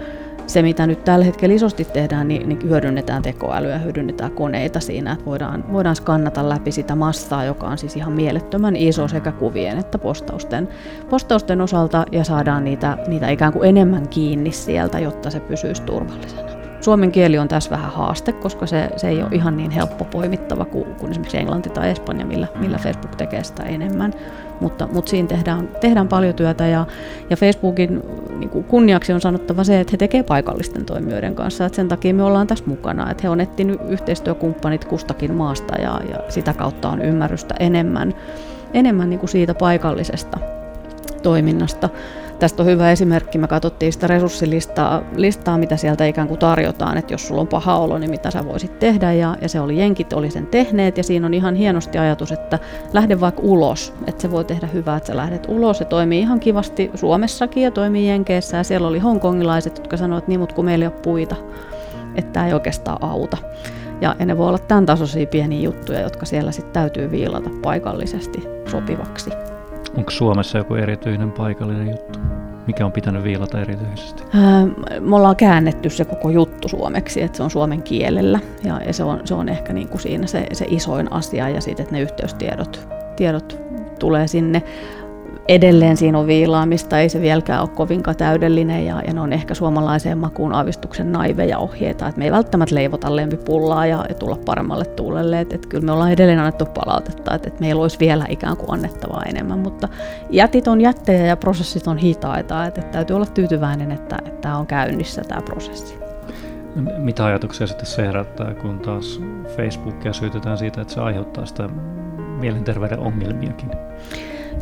se, 0.47 0.63
mitä 0.63 0.87
nyt 0.87 1.05
tällä 1.05 1.25
hetkellä 1.25 1.55
isosti 1.55 1.85
tehdään, 1.85 2.29
niin, 2.29 2.49
niin 2.49 2.63
hyödynnetään 2.63 3.23
tekoälyä, 3.23 3.79
hyödynnetään 3.79 4.31
koneita 4.31 4.81
siinä, 4.81 5.13
että 5.13 5.25
voidaan, 5.25 5.73
voidaan 5.73 5.97
skannata 5.97 6.49
läpi 6.49 6.73
sitä 6.73 6.95
massaa, 6.95 7.45
joka 7.45 7.67
on 7.67 7.79
siis 7.79 7.97
ihan 7.97 8.13
mielettömän 8.13 8.77
iso 8.77 9.09
sekä 9.09 9.33
kuvien 9.33 9.79
että 9.79 9.99
postausten, 9.99 10.69
postausten 11.11 11.61
osalta 11.61 12.07
ja 12.13 12.25
saadaan 12.25 12.65
niitä, 12.65 12.99
niitä 13.07 13.31
ikään 13.31 13.53
kuin 13.53 13.69
enemmän 13.69 14.09
kiinni 14.09 14.53
sieltä, 14.53 14.99
jotta 14.99 15.31
se 15.31 15.41
pysyisi 15.41 15.83
turvallisena. 15.83 16.56
Suomen 16.87 17.13
kieli 17.13 17.39
on 17.39 17.49
tässä 17.49 17.71
vähän 17.71 17.93
haaste, 17.93 18.33
koska 18.33 18.67
se, 18.67 18.91
se 18.97 19.09
ei 19.09 19.23
ole 19.23 19.31
ihan 19.33 19.57
niin 19.57 19.71
helppo 19.71 20.05
poimittava 20.05 20.65
kuin, 20.65 20.85
kuin 20.85 21.11
esimerkiksi 21.11 21.37
englanti 21.37 21.71
tai 21.71 21.91
espanja, 21.91 22.27
millä, 22.27 22.47
millä 22.59 22.79
Facebook 22.79 23.15
tekee 23.17 23.45
sitä 23.45 23.63
enemmän. 23.63 24.15
Mutta, 24.61 24.89
mutta 24.93 25.11
siinä 25.11 25.29
tehdään, 25.29 25.69
tehdään 25.81 26.09
paljon 26.09 26.35
työtä 26.35 26.67
ja, 26.67 26.87
ja 27.31 27.37
Facebookin 27.37 28.03
niin 28.39 28.51
kuin 28.51 28.65
kunniaksi 28.65 29.13
on 29.13 29.21
sanottava 29.21 29.65
se, 29.65 29.81
että 29.81 29.91
he 29.91 29.97
tekevät 29.97 30.27
paikallisten 30.27 30.85
toimijoiden 30.85 31.35
kanssa. 31.35 31.67
Että 31.67 31.77
sen 31.77 31.89
takia 31.89 32.15
me 32.15 32.23
ollaan 32.23 32.47
tässä 32.47 32.65
mukana. 32.67 33.11
Että 33.11 33.23
he 33.23 33.29
on 33.29 33.41
etsinyt 33.41 33.81
yhteistyökumppanit 33.89 34.85
kustakin 34.85 35.35
maasta 35.35 35.81
ja, 35.81 36.01
ja 36.11 36.19
sitä 36.29 36.53
kautta 36.53 36.89
on 36.89 37.03
ymmärrystä 37.03 37.55
enemmän, 37.61 38.15
enemmän 38.75 39.11
niin 39.11 39.21
kuin 39.21 39.31
siitä 39.31 39.55
paikallisesta 39.55 40.39
toiminnasta. 41.23 41.89
Tästä 42.39 42.63
on 42.63 42.67
hyvä 42.67 42.93
esimerkki. 42.93 43.39
Me 43.39 43.49
katsottiin 43.49 43.93
sitä 43.93 44.07
resurssilistaa, 44.07 45.03
listaa, 45.17 45.59
mitä 45.59 45.77
sieltä 45.77 46.07
ikään 46.07 46.29
kuin 46.29 46.39
tarjotaan, 46.39 46.99
että 46.99 47.15
jos 47.15 47.29
sulla 47.29 47.41
on 47.41 47.47
paha 47.47 47.79
olo, 47.79 47.99
niin 47.99 48.11
mitä 48.11 48.31
sä 48.31 48.45
voisit 48.45 48.79
tehdä. 48.79 49.13
Ja, 49.13 49.37
ja 49.41 49.49
se 49.49 49.61
oli 49.61 49.79
jenkit, 49.79 50.13
oli 50.13 50.31
sen 50.31 50.47
tehneet 50.47 50.97
ja 50.97 51.05
siinä 51.05 51.27
on 51.27 51.35
ihan 51.35 51.55
hienosti 51.55 51.99
ajatus, 51.99 52.33
että 52.33 52.59
lähde 52.93 53.21
vaikka 53.21 53.43
ulos. 53.43 53.95
Että 54.07 54.23
se 54.23 54.31
voi 54.31 54.45
tehdä 54.45 54.67
hyvää, 54.67 54.97
että 54.97 55.07
sä 55.07 55.17
lähdet 55.17 55.47
ulos. 55.49 55.79
Se 55.79 55.85
toimii 55.85 56.21
ihan 56.21 56.41
kivasti 56.41 56.91
Suomessakin 56.95 57.63
ja 57.63 57.71
toimii 57.71 58.09
Jenkeissä. 58.09 58.57
Ja 58.57 58.65
siellä 58.65 58.89
oli 58.89 58.99
hongkongilaiset, 58.99 59.79
jotka 59.79 59.97
sanoivat, 59.97 60.23
että 60.23 60.29
niin, 60.29 60.41
mutta 60.41 60.55
kun 60.55 60.65
meillä 60.65 60.83
ei 60.83 60.93
ole 60.93 61.01
puita, 61.03 61.37
että 62.15 62.33
tämä 62.33 62.47
ei 62.47 62.55
oikeastaan 62.55 62.99
auta. 63.01 63.37
Ja, 64.01 64.17
ne 64.25 64.39
voi 64.39 64.49
olla 64.49 64.59
tämän 64.59 64.87
tasoisia 64.87 65.27
pieniä 65.27 65.61
juttuja, 65.61 66.01
jotka 66.01 66.27
siellä 66.27 66.53
sitten 66.53 66.73
täytyy 66.73 67.11
viilata 67.11 67.51
paikallisesti 67.63 68.43
sopivaksi. 68.71 69.31
Onko 69.97 70.11
Suomessa 70.11 70.59
joku 70.59 70.75
erityinen 70.75 71.33
paikallinen 71.33 71.91
juttu? 71.91 72.19
Mikä 72.67 72.87
on 72.87 72.93
pitänyt 72.93 73.25
viilata 73.25 73.61
erityisesti? 73.61 74.23
me 75.01 75.17
ollaan 75.17 75.37
käännetty 75.37 75.91
se 75.91 76.05
koko 76.05 76.31
juttu 76.31 76.69
suomeksi, 76.69 77.23
että 77.23 77.37
se 77.37 77.43
on 77.43 77.51
suomen 77.51 77.83
kielellä. 77.83 78.41
Ja, 78.65 78.81
ja 78.87 78.93
se, 78.93 79.05
on, 79.05 79.21
se 79.25 79.35
on 79.35 79.49
ehkä 79.49 79.73
niin 79.73 79.89
kuin 79.89 80.01
siinä 80.01 80.27
se, 80.27 80.47
se 80.53 80.67
isoin 80.69 81.13
asia 81.13 81.49
ja 81.49 81.61
sitten, 81.61 81.85
että 81.85 81.95
ne 81.95 82.01
yhteystiedot 82.01 82.89
tiedot 83.17 83.59
tulee 83.99 84.27
sinne 84.29 84.63
edelleen 85.49 85.97
siinä 85.97 86.19
on 86.19 86.27
viilaamista, 86.27 86.99
ei 86.99 87.09
se 87.09 87.21
vieläkään 87.21 87.61
ole 87.61 87.69
kovinkaan 87.69 88.17
täydellinen 88.17 88.87
ja, 88.87 89.03
ja 89.07 89.15
ne 89.15 89.21
on 89.21 89.33
ehkä 89.33 89.55
suomalaiseen 89.55 90.19
makuun 90.19 90.53
aavistuksen 90.53 91.13
naiveja 91.13 91.59
ohjeita, 91.59 92.09
että 92.09 92.19
me 92.19 92.25
ei 92.25 92.33
välttämättä 92.33 92.75
leivota 92.75 93.17
lempipullaa 93.17 93.87
ja, 93.87 94.05
ja 94.09 94.15
tulla 94.15 94.39
paremmalle 94.45 94.85
tuulelle, 94.85 95.41
että 95.41 95.55
et 95.55 95.67
kyllä 95.67 95.85
me 95.85 95.93
ollaan 95.93 96.13
edelleen 96.13 96.39
annettu 96.39 96.67
palautetta, 96.67 97.35
että 97.35 97.49
et 97.49 97.61
meillä 97.61 97.83
olisi 97.83 97.99
vielä 98.01 98.27
ikään 98.29 98.57
kuin 98.57 98.73
annettavaa 98.73 99.23
enemmän, 99.23 99.59
mutta 99.59 99.89
jätit 100.31 100.69
on 100.69 100.81
jättejä 100.81 101.27
ja 101.27 101.37
prosessit 101.37 101.87
on 101.87 101.99
hitaita, 101.99 102.67
että 102.67 102.81
et 102.81 102.91
täytyy 102.91 103.17
olla 103.17 103.27
tyytyväinen, 103.27 103.93
että 103.93 104.19
tämä 104.41 104.59
on 104.59 104.67
käynnissä 104.67 105.23
tämä 105.29 105.43
prosessi. 105.43 105.99
Mitä 106.99 107.25
ajatuksia 107.25 107.67
sitten 107.67 107.87
se 107.87 108.07
herättää, 108.07 108.55
kun 108.55 108.79
taas 108.79 109.21
Facebookia 109.57 110.13
syytetään 110.13 110.59
siitä, 110.59 110.81
että 110.81 110.95
se 110.95 111.01
aiheuttaa 111.01 111.47
sitä 111.47 111.69
mielenterveyden 112.41 112.99
ongelmiakin? 112.99 113.71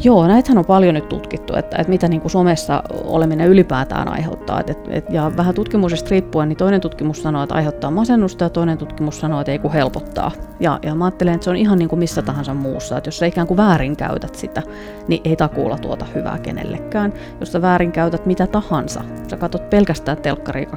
Joo, 0.04 0.26
näitähän 0.26 0.58
on 0.58 0.64
paljon 0.64 0.94
nyt 0.94 1.08
tutkittu, 1.08 1.56
että, 1.56 1.76
että 1.76 1.90
mitä 1.90 2.08
niin 2.08 2.20
kuin 2.20 2.30
somessa 2.30 2.82
oleminen 3.04 3.48
ylipäätään 3.48 4.08
aiheuttaa. 4.08 4.60
Et, 4.60 4.78
et, 4.88 5.10
ja 5.10 5.32
vähän 5.36 5.54
tutkimuksesta 5.54 6.10
riippuen, 6.10 6.48
niin 6.48 6.56
toinen 6.56 6.80
tutkimus 6.80 7.22
sanoo, 7.22 7.42
että 7.42 7.54
aiheuttaa 7.54 7.90
masennusta 7.90 8.44
ja 8.44 8.50
toinen 8.50 8.78
tutkimus 8.78 9.20
sanoo, 9.20 9.40
että 9.40 9.52
ei 9.52 9.58
kun 9.58 9.72
helpottaa. 9.72 10.30
Ja, 10.60 10.78
ja 10.82 10.94
mä 10.94 11.04
ajattelen, 11.04 11.34
että 11.34 11.44
se 11.44 11.50
on 11.50 11.56
ihan 11.56 11.78
niin 11.78 11.88
kuin 11.88 11.98
missä 11.98 12.22
tahansa 12.22 12.54
muussa, 12.54 12.98
että 12.98 13.08
jos 13.08 13.18
sä 13.18 13.26
ikään 13.26 13.46
kuin 13.46 13.56
väärinkäytät 13.56 14.34
sitä, 14.34 14.62
niin 15.08 15.20
ei 15.24 15.36
takuulla 15.36 15.78
tuota 15.78 16.06
hyvää 16.14 16.38
kenellekään. 16.38 17.12
Jos 17.40 17.52
sä 17.52 17.62
väärinkäytät 17.62 18.26
mitä 18.26 18.46
tahansa, 18.46 19.02
sä 19.28 19.36
katsot 19.36 19.70
pelkästään 19.70 20.18
telkkari 20.18 20.68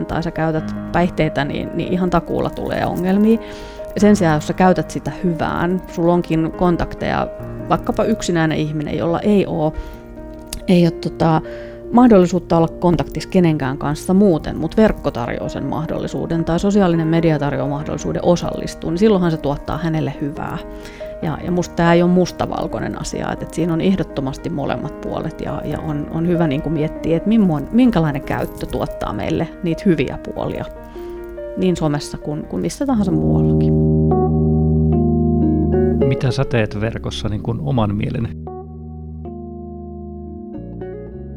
24-7 0.00 0.04
tai 0.04 0.22
sä 0.22 0.30
käytät 0.30 0.74
päihteitä, 0.92 1.44
niin, 1.44 1.70
niin 1.74 1.92
ihan 1.92 2.10
takuulla 2.10 2.50
tulee 2.50 2.86
ongelmia. 2.86 3.38
Sen 3.96 4.16
sijaan, 4.16 4.36
jos 4.36 4.46
sä 4.46 4.52
käytät 4.52 4.90
sitä 4.90 5.10
hyvään, 5.24 5.82
sulla 5.88 6.12
onkin 6.12 6.52
kontakteja, 6.52 7.28
vaikkapa 7.68 8.04
yksinäinen 8.04 8.58
ihminen, 8.58 8.98
jolla 8.98 9.20
ei 9.20 9.46
ole, 9.46 9.72
ei 10.68 10.84
ole 10.84 10.90
tota, 10.90 11.40
mahdollisuutta 11.92 12.56
olla 12.56 12.68
kontaktissa 12.68 13.28
kenenkään 13.28 13.78
kanssa 13.78 14.14
muuten, 14.14 14.56
mutta 14.56 14.76
verkko 14.76 15.10
tarjoaa 15.10 15.48
sen 15.48 15.64
mahdollisuuden 15.64 16.44
tai 16.44 16.60
sosiaalinen 16.60 17.06
media 17.06 17.38
tarjoaa 17.38 17.68
mahdollisuuden 17.68 18.24
osallistua, 18.24 18.90
niin 18.90 18.98
silloinhan 18.98 19.30
se 19.30 19.36
tuottaa 19.36 19.78
hänelle 19.78 20.14
hyvää. 20.20 20.58
Ja, 21.22 21.38
ja 21.44 21.50
musta 21.50 21.74
tämä 21.74 21.92
ei 21.92 22.02
ole 22.02 22.10
mustavalkoinen 22.10 23.00
asia, 23.00 23.32
että, 23.32 23.44
että 23.44 23.54
siinä 23.54 23.72
on 23.72 23.80
ehdottomasti 23.80 24.50
molemmat 24.50 25.00
puolet 25.00 25.40
ja, 25.40 25.62
ja 25.64 25.80
on, 25.80 26.06
on 26.10 26.28
hyvä 26.28 26.46
niin 26.46 26.62
kuin 26.62 26.72
miettiä, 26.72 27.16
että 27.16 27.30
minkälainen 27.72 28.22
käyttö 28.22 28.66
tuottaa 28.66 29.12
meille 29.12 29.48
niitä 29.62 29.82
hyviä 29.86 30.18
puolia 30.34 30.64
niin 31.56 31.76
somessa 31.76 32.18
kuin, 32.18 32.46
kuin 32.46 32.62
missä 32.62 32.86
tahansa 32.86 33.12
muuallakin. 33.12 33.81
Mitä 36.12 36.30
sä 36.30 36.44
teet 36.44 36.80
verkossa 36.80 37.28
niin 37.28 37.42
kuin 37.42 37.60
oman 37.60 37.96
mielen 37.96 38.28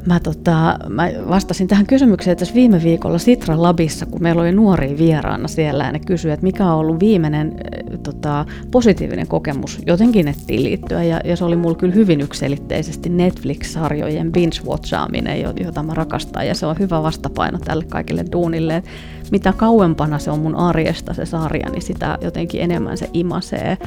Mä, 0.05 0.19
tota, 0.19 0.79
mä 0.89 1.09
vastasin 1.29 1.67
tähän 1.67 1.85
kysymykseen 1.85 2.37
tässä 2.37 2.55
viime 2.55 2.83
viikolla 2.83 3.17
Sitran 3.17 3.61
Labissa, 3.61 4.05
kun 4.05 4.23
meillä 4.23 4.41
oli 4.41 4.51
nuoria 4.51 4.97
vieraana 4.97 5.47
siellä 5.47 5.83
ja 5.83 5.91
ne 5.91 5.99
kysyivät, 5.99 6.33
että 6.33 6.43
mikä 6.43 6.65
on 6.65 6.79
ollut 6.79 6.99
viimeinen 6.99 7.55
tota, 7.97 8.45
positiivinen 8.71 9.27
kokemus 9.27 9.79
jotenkin 9.85 10.25
nettiin 10.25 10.63
liittyen. 10.63 11.09
Ja, 11.09 11.21
ja 11.23 11.37
se 11.37 11.45
oli 11.45 11.55
mulla 11.55 11.75
kyllä 11.75 11.93
hyvin 11.93 12.21
ykselitteisesti 12.21 13.09
Netflix-sarjojen 13.09 14.31
binge-watchaaminen, 14.31 15.63
jota 15.63 15.83
mä 15.83 15.93
rakastan. 15.93 16.47
Ja 16.47 16.55
se 16.55 16.65
on 16.65 16.79
hyvä 16.79 17.03
vastapaino 17.03 17.59
tälle 17.59 17.85
kaikille 17.85 18.25
duunille. 18.31 18.83
Mitä 19.31 19.53
kauempana 19.53 20.19
se 20.19 20.31
on 20.31 20.39
mun 20.39 20.55
arjesta 20.55 21.13
se 21.13 21.25
sarja, 21.25 21.69
niin 21.69 21.81
sitä 21.81 22.17
jotenkin 22.21 22.61
enemmän 22.61 22.97
se 22.97 23.09
imasee. 23.13 23.77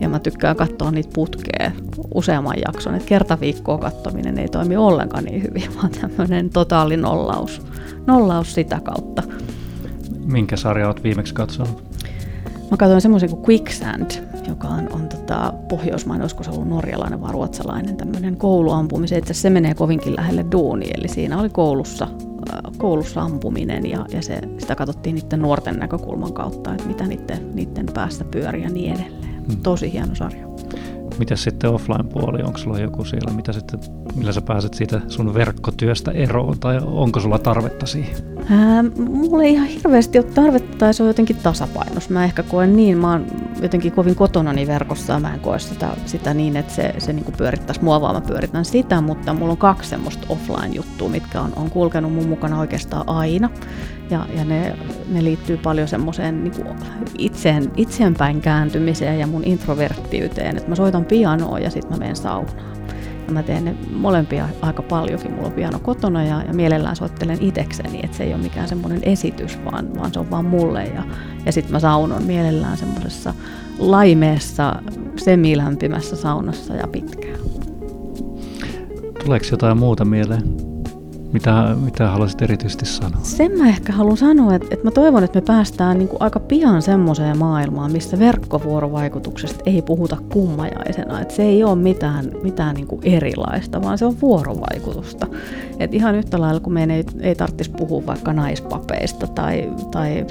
Ja 0.00 0.08
mä 0.08 0.18
tykkään 0.18 0.56
katsoa 0.56 0.90
niitä 0.90 1.10
putkea 1.14 1.70
useamman 2.14 2.56
jakson. 2.66 2.94
Että 2.94 3.08
kerta 3.08 3.40
viikkoa 3.40 3.78
katsominen 3.78 4.38
ei 4.38 4.48
toimi 4.48 4.76
ollenkaan 4.76 5.24
niin 5.24 5.42
hyvin, 5.42 5.64
vaan 5.76 5.90
tämmöinen 5.90 6.50
totaali 6.50 6.96
nollaus, 6.96 7.62
nollaus 8.06 8.54
sitä 8.54 8.80
kautta. 8.84 9.22
Minkä 10.24 10.56
sarja 10.56 10.86
olet 10.86 11.04
viimeksi 11.04 11.34
katsonut? 11.34 11.90
Mä 12.70 12.76
katsoin 12.76 13.00
semmoisen 13.00 13.30
kuin 13.30 13.42
Quicksand, 13.48 14.10
joka 14.48 14.68
on, 14.68 14.92
on 14.92 15.08
tota, 15.08 15.52
pohjoismainen, 15.68 16.22
olisiko 16.22 16.42
se 16.42 16.50
ollut 16.50 16.68
norjalainen 16.68 17.20
vai 17.20 17.32
ruotsalainen, 17.32 17.96
tämmöinen 17.96 18.36
kouluampumisen. 18.36 19.18
Itse 19.18 19.34
se 19.34 19.50
menee 19.50 19.74
kovinkin 19.74 20.16
lähelle 20.16 20.44
duuni, 20.52 20.86
eli 20.98 21.08
siinä 21.08 21.40
oli 21.40 21.48
koulussa, 21.48 22.08
äh, 22.52 22.72
koulussa 22.78 23.22
ampuminen 23.22 23.86
ja, 23.86 24.06
ja 24.12 24.22
se, 24.22 24.40
sitä 24.58 24.74
katsottiin 24.74 25.14
niiden 25.14 25.42
nuorten 25.42 25.76
näkökulman 25.76 26.32
kautta, 26.32 26.72
että 26.72 26.86
mitä 26.86 27.06
niiden, 27.06 27.54
niiden 27.54 27.86
päästä 27.94 28.24
pyörii 28.24 28.62
ja 28.62 28.70
niin 28.70 28.94
edelleen. 28.94 29.44
Hmm. 29.46 29.62
Tosi 29.62 29.92
hieno 29.92 30.14
sarja. 30.14 30.46
Mitä 31.18 31.36
sitten 31.36 31.70
offline-puoli, 31.70 32.42
onko 32.42 32.58
sulla 32.58 32.78
joku 32.78 33.04
siellä, 33.04 33.32
mitä 33.32 33.52
sitten, 33.52 33.80
millä 34.16 34.32
sä 34.32 34.40
pääset 34.42 34.74
siitä 34.74 35.00
sun 35.08 35.34
verkkotyöstä 35.34 36.10
eroon, 36.10 36.58
tai 36.58 36.80
onko 36.84 37.20
sulla 37.20 37.38
tarvetta 37.38 37.86
siihen? 37.86 38.16
Ää, 38.48 38.84
mulla 39.08 39.42
ei 39.42 39.52
ihan 39.52 39.66
hirveästi 39.66 40.18
ole 40.18 40.26
tarvetta, 40.26 40.76
tai 40.78 40.94
se 40.94 41.02
on 41.02 41.08
jotenkin 41.08 41.36
tasapainos. 41.36 42.10
Mä 42.10 42.24
ehkä 42.24 42.42
koen 42.42 42.76
niin, 42.76 42.98
mä 42.98 43.10
oon 43.10 43.26
jotenkin 43.62 43.92
kovin 43.92 44.14
kotonani 44.14 44.66
verkossa, 44.66 45.12
ja 45.12 45.20
mä 45.20 45.34
en 45.34 45.40
koe 45.40 45.58
sitä, 45.58 45.88
sitä 46.06 46.34
niin, 46.34 46.56
että 46.56 46.72
se, 46.72 46.94
se 46.98 47.12
niin 47.12 47.34
pyörittäisi 47.36 47.84
mua, 47.84 48.00
vaan 48.00 48.14
mä 48.14 48.20
pyöritän 48.20 48.64
sitä, 48.64 49.00
mutta 49.00 49.34
mulla 49.34 49.52
on 49.52 49.58
kaksi 49.58 49.90
semmoista 49.90 50.26
offline-juttua, 50.28 51.08
mitkä 51.08 51.40
on, 51.40 51.52
on 51.56 51.70
kulkenut 51.70 52.12
mun 52.12 52.28
mukana 52.28 52.60
oikeastaan 52.60 53.08
aina. 53.08 53.50
Ja, 54.10 54.26
ja 54.36 54.44
ne, 54.44 54.76
ne 55.08 55.24
liittyy 55.24 55.56
paljon 55.56 55.88
semmoiseen 55.88 56.44
niin 56.44 56.54
itseen, 57.18 57.72
itseenpäin 57.76 58.40
kääntymiseen 58.40 59.18
ja 59.18 59.26
mun 59.26 59.44
introverttiyteen. 59.44 60.56
Että 60.56 60.68
mä 60.68 60.74
soitan 60.74 61.04
pianoa 61.04 61.58
ja 61.58 61.70
sitten 61.70 61.92
mä 61.92 61.98
menen 61.98 62.16
saunaan. 62.16 62.79
Mä 63.30 63.42
teen 63.42 63.64
ne 63.64 63.74
molempia 63.92 64.48
aika 64.62 64.82
paljonkin. 64.82 65.32
Mulla 65.32 65.46
on 65.46 65.52
piano 65.52 65.78
kotona 65.78 66.24
ja, 66.24 66.42
ja 66.42 66.54
mielellään 66.54 66.96
soittelen 66.96 67.38
itekseni, 67.40 68.00
että 68.02 68.16
se 68.16 68.24
ei 68.24 68.34
ole 68.34 68.42
mikään 68.42 68.68
semmoinen 68.68 69.00
esitys, 69.02 69.58
vaan, 69.64 69.94
vaan 69.94 70.12
se 70.12 70.20
on 70.20 70.30
vaan 70.30 70.44
mulle. 70.44 70.84
Ja, 70.84 71.02
ja 71.46 71.52
sitten 71.52 71.72
mä 71.72 71.80
saunon 71.80 72.22
mielellään 72.22 72.76
semmoisessa 72.76 73.34
laimeessa, 73.78 74.82
semilämpimässä 75.16 76.16
saunassa 76.16 76.74
ja 76.74 76.86
pitkään. 76.86 77.40
Tuleeko 79.24 79.46
jotain 79.50 79.78
muuta 79.78 80.04
mieleen? 80.04 80.69
Mitä, 81.32 81.76
mitä 81.84 82.08
haluaisit 82.08 82.42
erityisesti 82.42 82.86
sanoa? 82.86 83.20
Sen 83.22 83.58
mä 83.58 83.68
ehkä 83.68 83.92
haluan 83.92 84.16
sanoa, 84.16 84.54
että, 84.54 84.68
että 84.70 84.84
mä 84.84 84.90
toivon, 84.90 85.24
että 85.24 85.40
me 85.40 85.44
päästään 85.46 85.98
niin 85.98 86.08
kuin 86.08 86.22
aika 86.22 86.40
pian 86.40 86.82
semmoiseen 86.82 87.38
maailmaan, 87.38 87.92
missä 87.92 88.18
verkkovuorovaikutuksesta 88.18 89.62
ei 89.66 89.82
puhuta 89.82 90.16
kummajaisena. 90.32 91.20
Että 91.20 91.34
se 91.34 91.42
ei 91.42 91.64
ole 91.64 91.76
mitään, 91.76 92.32
mitään 92.42 92.74
niin 92.74 92.86
kuin 92.86 93.00
erilaista, 93.04 93.82
vaan 93.82 93.98
se 93.98 94.04
on 94.04 94.20
vuorovaikutusta. 94.20 95.26
Et 95.78 95.94
ihan 95.94 96.14
yhtä 96.14 96.40
lailla, 96.40 96.60
kun 96.60 96.72
meidän 96.72 96.96
ei, 96.96 97.04
ei 97.20 97.34
tarvitsisi 97.34 97.70
puhua 97.70 98.06
vaikka 98.06 98.32
naispapeista 98.32 99.26
tai, 99.26 99.70
tai 99.90 100.26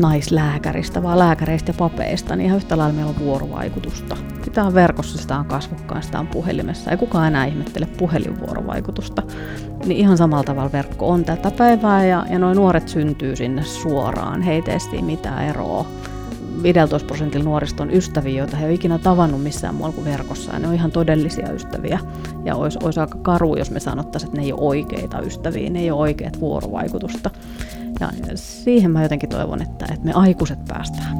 naislääkäristä, 0.00 1.02
vaan 1.02 1.18
lääkäreistä 1.18 1.70
ja 1.70 1.74
papeista, 1.78 2.36
niin 2.36 2.46
ihan 2.46 2.56
yhtä 2.56 2.78
lailla 2.78 2.94
meillä 2.94 3.10
on 3.10 3.18
vuorovaikutusta. 3.18 4.16
Sitä 4.44 4.64
on 4.64 4.74
verkossa, 4.74 5.18
sitä 5.18 5.38
on 5.38 5.44
kasvokkaan, 5.44 6.02
sitä 6.02 6.20
on 6.20 6.26
puhelimessa. 6.26 6.90
Ei 6.90 6.96
kukaan 6.96 7.26
enää 7.26 7.44
ihmettele 7.44 7.86
puhelinvuorovaikutusta. 7.86 9.22
Niin 9.86 9.98
ihan 9.98 10.18
samalla 10.18 10.44
tavalla 10.44 10.72
verkko 10.72 11.08
on 11.08 11.24
tätä 11.24 11.50
päivää 11.50 12.06
ja, 12.06 12.26
ja 12.30 12.38
noin 12.38 12.56
nuoret 12.56 12.88
syntyy 12.88 13.36
sinne 13.36 13.62
suoraan. 13.62 14.42
Heitä 14.42 14.72
ei 14.92 15.02
mitään 15.02 15.44
eroa 15.44 15.86
15 16.62 17.06
prosentilla 17.06 17.44
nuorista 17.44 17.82
on 17.82 17.94
ystäviä, 17.94 18.38
joita 18.38 18.56
he 18.56 18.64
ei 18.64 18.68
ole 18.68 18.74
ikinä 18.74 18.98
tavannut 18.98 19.42
missään 19.42 19.74
muualla 19.74 19.94
kuin 19.94 20.04
verkossa. 20.04 20.52
Ja 20.52 20.58
ne 20.58 20.68
on 20.68 20.74
ihan 20.74 20.90
todellisia 20.90 21.52
ystäviä. 21.52 21.98
Ja 22.44 22.56
olisi, 22.56 22.78
olisi 22.82 23.00
aika 23.00 23.18
karu, 23.22 23.56
jos 23.56 23.70
me 23.70 23.80
sanottaisiin, 23.80 24.28
että 24.28 24.40
ne 24.40 24.46
ei 24.46 24.52
ole 24.52 24.60
oikeita 24.60 25.20
ystäviä, 25.20 25.70
ne 25.70 25.80
ei 25.80 25.90
ole 25.90 26.00
oikeat 26.00 26.40
vuorovaikutusta. 26.40 27.30
Ja 28.00 28.10
siihen 28.34 28.90
mä 28.90 29.02
jotenkin 29.02 29.28
toivon, 29.28 29.62
että, 29.62 29.86
että 29.92 30.04
me 30.04 30.12
aikuiset 30.12 30.64
päästään. 30.68 31.16